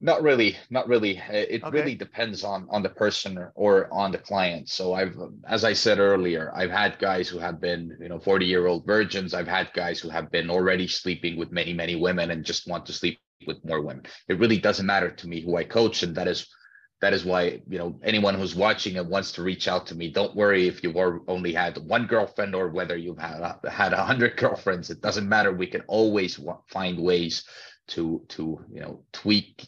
not 0.00 0.22
really, 0.22 0.56
not 0.70 0.88
really. 0.88 1.20
It 1.30 1.62
okay. 1.62 1.70
really 1.70 1.94
depends 1.94 2.42
on 2.42 2.66
on 2.70 2.82
the 2.82 2.88
person 2.88 3.46
or 3.54 3.92
on 3.92 4.12
the 4.12 4.18
client. 4.18 4.68
So 4.68 4.94
I've, 4.94 5.16
as 5.46 5.62
I 5.62 5.74
said 5.74 5.98
earlier, 5.98 6.50
I've 6.54 6.70
had 6.70 6.98
guys 6.98 7.28
who 7.28 7.38
have 7.38 7.60
been, 7.60 7.96
you 8.00 8.08
know, 8.08 8.18
forty 8.18 8.46
year 8.46 8.66
old 8.66 8.86
virgins. 8.86 9.34
I've 9.34 9.48
had 9.48 9.70
guys 9.74 10.00
who 10.00 10.08
have 10.08 10.30
been 10.30 10.48
already 10.48 10.88
sleeping 10.88 11.36
with 11.36 11.52
many, 11.52 11.74
many 11.74 11.96
women 11.96 12.30
and 12.30 12.44
just 12.44 12.66
want 12.66 12.86
to 12.86 12.94
sleep 12.94 13.20
with 13.46 13.62
more 13.64 13.82
women. 13.82 14.04
It 14.28 14.38
really 14.38 14.58
doesn't 14.58 14.86
matter 14.86 15.10
to 15.10 15.28
me 15.28 15.42
who 15.42 15.56
I 15.56 15.64
coach, 15.64 16.02
and 16.02 16.14
that 16.14 16.28
is 16.28 16.46
that 17.02 17.12
is 17.12 17.24
why 17.24 17.60
you 17.68 17.78
know 17.78 17.98
anyone 18.02 18.34
who's 18.34 18.54
watching 18.54 18.96
and 18.96 19.08
wants 19.08 19.32
to 19.32 19.42
reach 19.42 19.68
out 19.68 19.86
to 19.86 19.94
me 19.94 20.10
don't 20.10 20.36
worry 20.36 20.68
if 20.68 20.82
you've 20.82 20.96
only 21.28 21.52
had 21.52 21.78
one 21.78 22.06
girlfriend 22.06 22.54
or 22.54 22.68
whether 22.68 22.96
you've 22.96 23.18
had 23.18 23.54
had 23.70 23.92
a 23.92 24.04
hundred 24.04 24.36
girlfriends 24.36 24.90
it 24.90 25.00
doesn't 25.00 25.28
matter 25.28 25.50
we 25.50 25.66
can 25.66 25.80
always 25.88 26.38
find 26.68 26.98
ways 26.98 27.44
to 27.88 28.22
to 28.28 28.62
you 28.70 28.80
know 28.80 29.02
tweak 29.12 29.66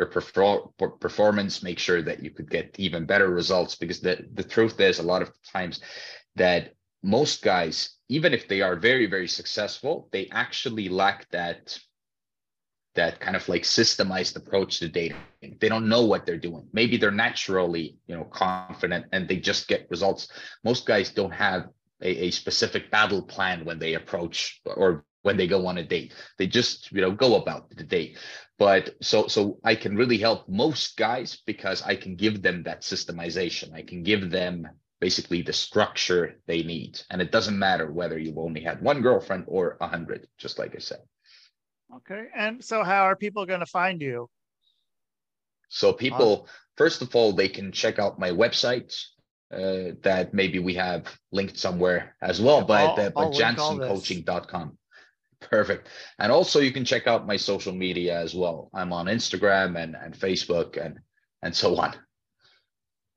your 0.00 0.08
perfor- 0.08 0.72
performance, 0.98 1.62
make 1.62 1.78
sure 1.78 2.00
that 2.02 2.22
you 2.24 2.30
could 2.30 2.50
get 2.50 2.74
even 2.78 3.04
better 3.04 3.28
results. 3.28 3.74
Because 3.76 4.00
the, 4.00 4.14
the 4.34 4.42
truth 4.42 4.80
is, 4.80 4.98
a 4.98 5.10
lot 5.12 5.22
of 5.22 5.30
times 5.52 5.80
that 6.36 6.74
most 7.02 7.42
guys, 7.42 7.76
even 8.08 8.32
if 8.32 8.48
they 8.48 8.62
are 8.62 8.76
very, 8.76 9.06
very 9.06 9.28
successful, 9.28 10.08
they 10.12 10.28
actually 10.32 10.88
lack 10.88 11.28
that 11.30 11.78
that 12.94 13.20
kind 13.20 13.36
of 13.36 13.48
like 13.48 13.62
systemized 13.62 14.34
approach 14.36 14.80
to 14.80 14.88
dating. 14.88 15.16
They 15.60 15.68
don't 15.68 15.88
know 15.88 16.04
what 16.04 16.26
they're 16.26 16.46
doing. 16.50 16.66
Maybe 16.72 16.96
they're 16.96 17.22
naturally, 17.28 17.96
you 18.08 18.16
know, 18.16 18.24
confident 18.24 19.06
and 19.12 19.28
they 19.28 19.36
just 19.36 19.68
get 19.68 19.86
results. 19.90 20.22
Most 20.64 20.86
guys 20.86 21.10
don't 21.10 21.30
have 21.30 21.68
a, 22.02 22.26
a 22.26 22.30
specific 22.32 22.90
battle 22.90 23.22
plan 23.22 23.64
when 23.64 23.78
they 23.78 23.94
approach 23.94 24.60
or 24.64 25.04
when 25.22 25.36
they 25.36 25.46
go 25.46 25.66
on 25.66 25.78
a 25.78 25.82
date. 25.82 26.14
They 26.38 26.46
just, 26.46 26.90
you 26.92 27.00
know, 27.00 27.12
go 27.12 27.36
about 27.36 27.70
the 27.70 27.84
date. 27.84 28.18
But 28.58 28.96
so 29.00 29.26
so 29.26 29.58
i 29.64 29.74
can 29.74 29.96
really 29.96 30.18
help 30.18 30.46
most 30.46 30.96
guys 30.98 31.40
because 31.46 31.82
i 31.82 31.96
can 31.96 32.14
give 32.16 32.42
them 32.42 32.64
that 32.64 32.82
systemization. 32.82 33.72
I 33.72 33.82
can 33.82 34.02
give 34.02 34.30
them 34.30 34.68
basically 35.00 35.40
the 35.42 35.52
structure 35.52 36.36
they 36.46 36.62
need. 36.62 37.00
And 37.10 37.22
it 37.22 37.32
doesn't 37.32 37.58
matter 37.58 37.90
whether 37.90 38.18
you've 38.18 38.38
only 38.38 38.60
had 38.60 38.82
one 38.82 39.00
girlfriend 39.00 39.44
or 39.46 39.78
a 39.80 39.88
hundred 39.88 40.28
just 40.36 40.58
like 40.58 40.74
i 40.76 40.78
said. 40.78 41.00
Okay. 41.96 42.26
And 42.36 42.62
so 42.62 42.84
how 42.84 43.04
are 43.04 43.16
people 43.16 43.46
going 43.46 43.60
to 43.60 43.66
find 43.66 44.00
you? 44.00 44.28
So 45.68 45.92
people 45.92 46.48
first 46.76 47.02
of 47.02 47.14
all 47.16 47.32
they 47.32 47.48
can 47.48 47.72
check 47.72 47.98
out 47.98 48.18
my 48.18 48.30
website 48.30 48.92
uh, 49.52 49.96
that 50.02 50.32
maybe 50.32 50.58
we 50.58 50.74
have 50.74 51.02
linked 51.32 51.58
somewhere 51.58 52.16
as 52.22 52.40
well 52.40 52.64
but 52.64 52.98
uh, 52.98 53.10
but 53.10 53.32
jansoncoaching.com 53.32 54.78
Perfect. 55.40 55.88
And 56.18 56.30
also 56.30 56.60
you 56.60 56.72
can 56.72 56.84
check 56.84 57.06
out 57.06 57.26
my 57.26 57.36
social 57.36 57.72
media 57.72 58.18
as 58.18 58.34
well. 58.34 58.70
I'm 58.74 58.92
on 58.92 59.06
Instagram 59.06 59.82
and, 59.82 59.96
and 59.96 60.14
Facebook 60.14 60.76
and 60.82 60.98
and 61.42 61.54
so 61.54 61.76
on. 61.76 61.94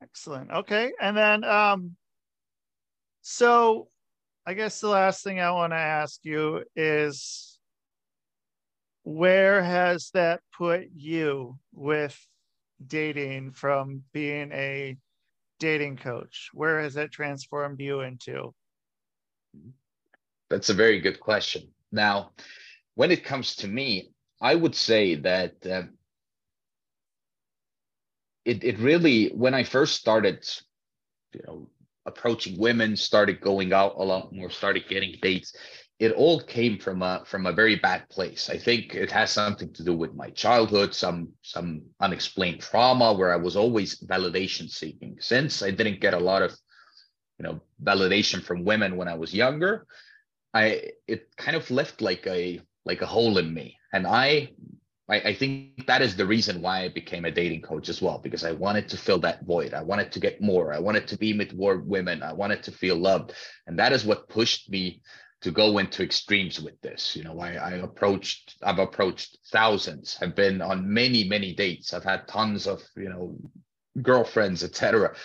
Excellent. 0.02 0.50
Okay. 0.52 0.94
And 1.02 1.18
then 1.18 1.44
um 1.44 1.96
so 3.22 3.88
I 4.46 4.54
guess 4.54 4.80
the 4.80 4.90
last 4.90 5.24
thing 5.24 5.40
I 5.40 5.52
want 5.52 5.72
to 5.72 5.78
ask 5.78 6.20
you 6.24 6.64
is 6.76 7.58
where 9.04 9.62
has 9.62 10.10
that 10.14 10.42
put 10.58 10.88
you 10.96 11.58
with 11.74 12.18
dating 12.86 13.52
from 13.52 14.04
being 14.14 14.52
a 14.52 14.98
dating 15.60 15.98
coach? 15.98 16.50
Where 16.54 16.82
has 16.82 16.96
that 16.96 17.12
transformed 17.12 17.80
you 17.80 18.02
into? 18.02 18.54
That's 20.50 20.70
a 20.70 20.74
very 20.74 21.00
good 21.00 21.20
question. 21.20 21.64
Now, 21.94 22.32
when 22.96 23.12
it 23.12 23.24
comes 23.24 23.56
to 23.58 23.68
me, 23.68 24.10
I 24.42 24.56
would 24.56 24.76
say 24.76 25.16
that 25.16 25.54
uh, 25.66 25.84
it 28.44 28.64
it 28.64 28.80
really 28.80 29.30
when 29.30 29.54
I 29.54 29.64
first 29.64 29.96
started, 29.96 30.46
you 31.34 31.42
know, 31.48 31.70
approaching 32.06 32.58
women, 32.58 32.98
started 32.98 33.40
going 33.40 33.72
out 33.74 33.94
a 33.96 34.04
lot 34.04 34.34
more, 34.34 34.50
started 34.50 34.90
getting 34.90 35.16
dates. 35.22 35.56
It 36.00 36.12
all 36.12 36.42
came 36.42 36.80
from 36.80 37.04
a 37.04 37.24
from 37.26 37.46
a 37.46 37.54
very 37.54 37.76
bad 37.76 38.10
place. 38.10 38.50
I 38.50 38.58
think 38.58 38.96
it 38.96 39.12
has 39.12 39.32
something 39.32 39.72
to 39.74 39.84
do 39.84 39.96
with 39.96 40.16
my 40.16 40.32
childhood, 40.32 40.94
some 40.96 41.30
some 41.44 41.84
unexplained 42.02 42.62
trauma 42.62 43.14
where 43.14 43.32
I 43.32 43.38
was 43.38 43.56
always 43.56 44.02
validation 44.02 44.68
seeking. 44.68 45.18
Since 45.20 45.62
I 45.62 45.70
didn't 45.70 46.02
get 46.02 46.16
a 46.16 46.20
lot 46.20 46.42
of, 46.42 46.52
you 47.38 47.44
know, 47.44 47.62
validation 47.82 48.44
from 48.44 48.66
women 48.66 48.98
when 48.98 49.08
I 49.08 49.14
was 49.14 49.34
younger, 49.34 49.86
I 50.54 50.92
it 51.08 51.36
kind 51.38 51.58
of 51.58 51.70
left 51.72 52.02
like 52.02 52.28
a 52.28 52.62
like 52.86 53.02
a 53.02 53.08
hole 53.08 53.38
in 53.38 53.54
me, 53.54 53.78
and 53.92 54.06
I 54.06 54.50
I, 55.10 55.16
I 55.16 55.34
think 55.34 55.86
that 55.88 56.02
is 56.02 56.16
the 56.16 56.26
reason 56.26 56.62
why 56.62 56.84
I 56.84 56.90
became 56.90 57.26
a 57.26 57.32
dating 57.32 57.62
coach 57.62 57.90
as 57.90 58.02
well, 58.02 58.20
because 58.20 58.44
I 58.44 58.54
wanted 58.54 58.88
to 58.90 58.98
fill 58.98 59.20
that 59.20 59.46
void. 59.46 59.74
I 59.74 59.82
wanted 59.84 60.12
to 60.14 60.20
get 60.20 60.42
more. 60.42 60.74
I 60.74 60.80
wanted 60.80 61.08
to 61.10 61.18
be 61.18 61.38
with 61.38 61.54
more 61.54 61.78
women. 61.78 62.24
I 62.24 62.34
wanted 62.34 62.64
to 62.64 62.72
feel 62.72 62.96
loved. 62.96 63.34
And 63.68 63.78
that 63.80 63.92
is 63.92 64.06
what 64.06 64.30
pushed 64.30 64.70
me 64.70 65.02
to 65.42 65.52
go 65.52 65.78
into 65.78 66.04
extremes 66.04 66.62
with 66.62 66.80
this. 66.82 67.18
You 67.18 67.26
know, 67.26 67.38
I, 67.40 67.56
I 67.56 67.72
approached, 67.72 68.56
I've 68.64 68.80
approached 68.80 69.40
thousands, 69.52 70.16
have 70.16 70.36
been 70.36 70.62
on 70.62 70.94
many, 70.94 71.26
many 71.26 71.54
dates. 71.54 71.94
I've 71.94 72.06
had 72.06 72.28
tons 72.28 72.66
of, 72.66 72.82
you 72.96 73.10
know, 73.10 73.36
girlfriends, 74.02 74.64
etc. 74.64 75.16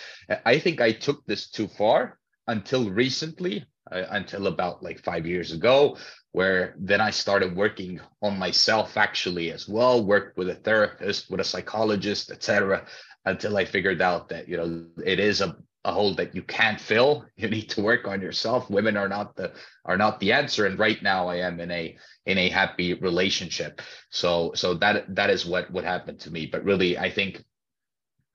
I 0.45 0.59
think 0.59 0.81
I 0.81 0.91
took 0.91 1.25
this 1.25 1.49
too 1.49 1.69
far 1.69 2.19
until 2.47 2.89
recently, 2.91 3.65
uh, 3.91 4.03
until 4.11 4.47
about 4.47 4.83
like 4.83 5.03
five 5.03 5.25
years 5.25 5.51
ago, 5.51 5.97
where 6.31 6.75
then 6.77 7.01
I 7.01 7.09
started 7.09 7.55
working 7.55 7.99
on 8.21 8.37
myself 8.37 8.97
actually 8.97 9.51
as 9.51 9.67
well, 9.67 10.03
worked 10.03 10.37
with 10.37 10.49
a 10.49 10.55
therapist, 10.55 11.29
with 11.29 11.39
a 11.39 11.43
psychologist, 11.43 12.31
etc., 12.31 12.85
until 13.25 13.57
I 13.57 13.65
figured 13.65 14.01
out 14.01 14.29
that 14.29 14.47
you 14.47 14.57
know 14.57 14.85
it 15.05 15.19
is 15.19 15.41
a, 15.41 15.55
a 15.85 15.91
hole 15.91 16.15
that 16.15 16.35
you 16.35 16.43
can't 16.43 16.79
fill. 16.79 17.25
You 17.35 17.49
need 17.49 17.69
to 17.69 17.81
work 17.81 18.07
on 18.07 18.21
yourself. 18.21 18.69
Women 18.69 18.97
are 18.97 19.09
not 19.09 19.35
the 19.35 19.53
are 19.85 19.97
not 19.97 20.19
the 20.19 20.31
answer. 20.33 20.65
And 20.65 20.77
right 20.77 21.01
now 21.01 21.27
I 21.27 21.37
am 21.37 21.59
in 21.59 21.71
a 21.71 21.97
in 22.25 22.37
a 22.37 22.49
happy 22.49 22.93
relationship. 22.93 23.81
So 24.09 24.51
so 24.55 24.73
that 24.75 25.15
that 25.15 25.29
is 25.29 25.45
what 25.45 25.71
what 25.71 25.83
happened 25.83 26.19
to 26.21 26.31
me. 26.31 26.45
But 26.45 26.63
really, 26.63 26.97
I 26.97 27.09
think 27.09 27.43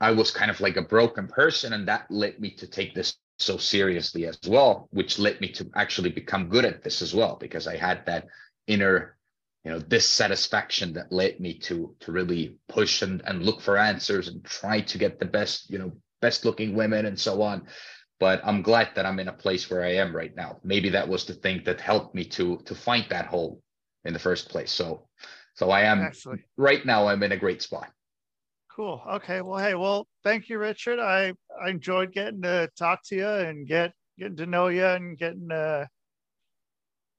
I 0.01 0.11
was 0.11 0.31
kind 0.31 0.51
of 0.51 0.61
like 0.61 0.77
a 0.77 0.83
broken 0.83 1.29
person, 1.29 1.73
and 1.73 1.89
that 1.89 2.11
led 2.11 2.41
me 2.41 2.51
to 2.57 2.67
take 2.67 2.95
this 2.95 3.17
so 3.39 3.57
seriously 3.57 4.27
as 4.27 4.39
well, 4.47 4.89
which 4.93 5.19
led 5.19 5.41
me 5.41 5.49
to 5.53 5.71
actually 5.75 6.11
become 6.11 6.49
good 6.49 6.65
at 6.65 6.83
this 6.83 7.03
as 7.03 7.15
well, 7.15 7.37
because 7.41 7.67
I 7.67 7.77
had 7.77 8.07
that 8.07 8.27
inner, 8.67 9.17
you 9.65 9.73
know, 9.73 9.81
dissatisfaction 9.81 10.93
that 10.95 11.13
led 11.13 11.41
me 11.41 11.59
to 11.61 11.95
to 12.01 12.13
really 12.13 12.57
push 12.69 13.03
and, 13.03 13.23
and 13.25 13.45
look 13.45 13.61
for 13.61 13.77
answers 13.77 14.29
and 14.29 14.45
try 14.45 14.81
to 14.83 14.99
get 14.99 15.19
the 15.19 15.27
best, 15.27 15.71
you 15.71 15.79
know, 15.79 15.93
best 16.21 16.45
looking 16.45 16.75
women 16.75 17.07
and 17.07 17.19
so 17.19 17.43
on. 17.43 17.67
But 18.21 18.41
I'm 18.45 18.63
glad 18.63 18.91
that 18.95 19.07
I'm 19.07 19.19
in 19.19 19.29
a 19.29 19.33
place 19.33 19.69
where 19.69 19.83
I 19.85 19.95
am 19.97 20.15
right 20.15 20.35
now. 20.37 20.61
Maybe 20.63 20.91
that 20.91 21.09
was 21.09 21.25
the 21.25 21.35
thing 21.35 21.63
that 21.65 21.81
helped 21.81 22.15
me 22.15 22.25
to 22.27 22.59
to 22.67 22.75
find 22.75 23.05
that 23.11 23.27
hole 23.27 23.61
in 24.05 24.13
the 24.13 24.19
first 24.19 24.49
place. 24.49 24.71
So 24.71 25.09
so 25.55 25.71
I 25.71 25.83
am 25.83 26.03
Excellent. 26.03 26.43
right 26.57 26.85
now 26.87 27.09
I'm 27.09 27.23
in 27.23 27.33
a 27.33 27.37
great 27.37 27.63
spot. 27.63 27.91
Cool. 28.75 29.01
Okay. 29.09 29.41
Well, 29.41 29.59
hey, 29.59 29.75
well, 29.75 30.09
thank 30.25 30.49
you, 30.49 30.59
Richard. 30.59 30.99
I, 30.99 31.33
I 31.63 31.71
enjoyed 31.71 32.13
getting 32.13 32.43
to 32.43 32.69
talk 32.77 33.01
to 33.07 33.17
you 33.17 33.29
and 33.29 33.67
get 33.67 33.93
getting 34.19 34.37
to 34.37 34.47
know 34.47 34.69
you 34.69 34.85
and 34.85 35.19
getting 35.19 35.51
uh 35.51 35.87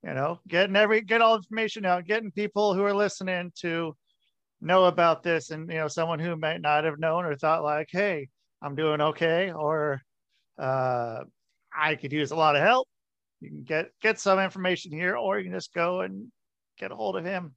you 0.02 0.14
know, 0.14 0.40
getting 0.46 0.76
every 0.76 1.00
get 1.00 1.20
all 1.20 1.36
information 1.36 1.84
out, 1.84 2.06
getting 2.06 2.30
people 2.30 2.74
who 2.74 2.84
are 2.84 2.94
listening 2.94 3.52
to 3.60 3.96
know 4.60 4.84
about 4.84 5.22
this 5.22 5.50
and 5.50 5.68
you 5.70 5.78
know, 5.78 5.88
someone 5.88 6.20
who 6.20 6.36
might 6.36 6.60
not 6.60 6.84
have 6.84 6.98
known 6.98 7.24
or 7.24 7.36
thought 7.36 7.64
like, 7.64 7.88
hey, 7.90 8.28
I'm 8.62 8.74
doing 8.76 9.00
okay, 9.00 9.52
or 9.52 10.00
uh 10.58 11.20
I 11.76 11.94
could 11.96 12.12
use 12.12 12.30
a 12.30 12.36
lot 12.36 12.56
of 12.56 12.62
help. 12.62 12.88
You 13.40 13.50
can 13.50 13.64
get 13.64 13.90
get 14.00 14.18
some 14.20 14.38
information 14.38 14.92
here, 14.92 15.16
or 15.16 15.38
you 15.38 15.44
can 15.44 15.52
just 15.52 15.74
go 15.74 16.00
and 16.00 16.30
get 16.78 16.92
a 16.92 16.96
hold 16.96 17.16
of 17.16 17.24
him. 17.24 17.54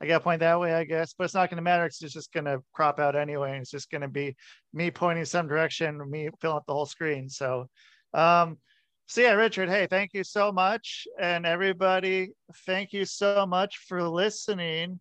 I 0.00 0.06
got 0.06 0.18
to 0.18 0.24
point 0.24 0.40
that 0.40 0.60
way, 0.60 0.74
I 0.74 0.84
guess, 0.84 1.14
but 1.16 1.24
it's 1.24 1.34
not 1.34 1.50
going 1.50 1.56
to 1.56 1.62
matter. 1.62 1.84
It's 1.84 1.98
just 1.98 2.32
going 2.32 2.44
to 2.44 2.62
crop 2.72 3.00
out 3.00 3.16
anyway. 3.16 3.58
It's 3.58 3.70
just 3.70 3.90
going 3.90 4.02
to 4.02 4.08
be 4.08 4.36
me 4.72 4.90
pointing 4.90 5.24
some 5.24 5.48
direction, 5.48 5.98
me 6.08 6.28
filling 6.40 6.58
up 6.58 6.66
the 6.66 6.72
whole 6.72 6.86
screen. 6.86 7.28
So, 7.28 7.68
um, 8.14 8.58
so 9.06 9.22
yeah, 9.22 9.32
Richard, 9.32 9.68
hey, 9.68 9.88
thank 9.88 10.12
you 10.14 10.22
so 10.22 10.52
much. 10.52 11.08
And 11.18 11.46
everybody, 11.46 12.30
thank 12.66 12.92
you 12.92 13.04
so 13.06 13.44
much 13.46 13.78
for 13.88 14.02
listening. 14.02 15.00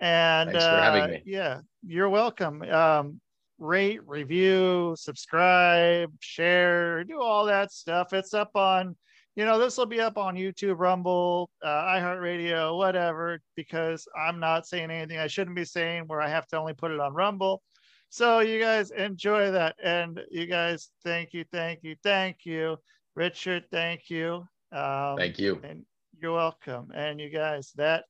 And 0.00 0.50
Thanks 0.50 0.64
for 0.64 0.70
uh, 0.70 0.82
having 0.82 1.10
me. 1.10 1.22
yeah, 1.24 1.60
you're 1.86 2.08
welcome. 2.08 2.62
Um, 2.62 3.20
rate, 3.58 4.00
review, 4.06 4.94
subscribe, 4.96 6.12
share, 6.20 7.02
do 7.04 7.20
all 7.20 7.46
that 7.46 7.72
stuff. 7.72 8.12
It's 8.12 8.34
up 8.34 8.50
on 8.54 8.96
you 9.38 9.44
know, 9.44 9.56
this 9.56 9.78
will 9.78 9.86
be 9.86 10.00
up 10.00 10.18
on 10.18 10.34
YouTube, 10.34 10.80
Rumble, 10.80 11.48
uh, 11.62 11.68
iHeartRadio, 11.68 12.76
whatever, 12.76 13.40
because 13.54 14.04
I'm 14.18 14.40
not 14.40 14.66
saying 14.66 14.90
anything 14.90 15.18
I 15.18 15.28
shouldn't 15.28 15.54
be 15.54 15.64
saying 15.64 16.08
where 16.08 16.20
I 16.20 16.28
have 16.28 16.48
to 16.48 16.58
only 16.58 16.74
put 16.74 16.90
it 16.90 16.98
on 16.98 17.14
Rumble. 17.14 17.62
So 18.08 18.40
you 18.40 18.60
guys 18.60 18.90
enjoy 18.90 19.52
that. 19.52 19.76
And 19.80 20.20
you 20.28 20.46
guys, 20.46 20.90
thank 21.04 21.32
you, 21.34 21.44
thank 21.52 21.84
you, 21.84 21.94
thank 22.02 22.38
you. 22.46 22.78
Richard, 23.14 23.62
thank 23.70 24.10
you. 24.10 24.44
Um, 24.72 25.16
thank 25.16 25.38
you. 25.38 25.60
And 25.62 25.84
you're 26.20 26.34
welcome. 26.34 26.90
And 26.92 27.20
you 27.20 27.30
guys, 27.30 27.70
that 27.76 28.06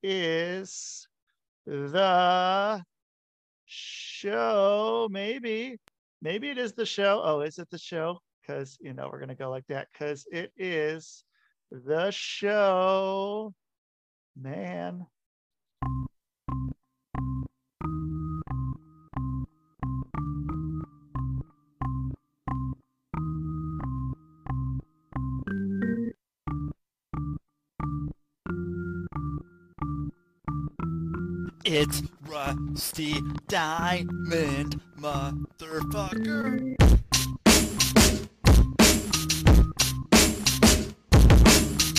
is 0.00 1.08
the 1.66 2.84
show. 3.66 5.08
Maybe, 5.10 5.80
maybe 6.20 6.50
it 6.50 6.58
is 6.58 6.74
the 6.74 6.86
show. 6.86 7.20
Oh, 7.24 7.40
is 7.40 7.58
it 7.58 7.68
the 7.68 7.78
show? 7.78 8.20
Because 8.42 8.76
you 8.80 8.92
know 8.92 9.08
we're 9.10 9.20
gonna 9.20 9.34
go 9.34 9.50
like 9.50 9.66
that 9.68 9.88
because 9.92 10.26
it 10.30 10.52
is 10.56 11.24
the 11.70 12.10
show, 12.10 13.54
man. 14.36 15.06
It's 31.64 32.02
Rusty 32.26 33.14
Diamond, 33.46 34.80
motherfucker. 34.98 37.01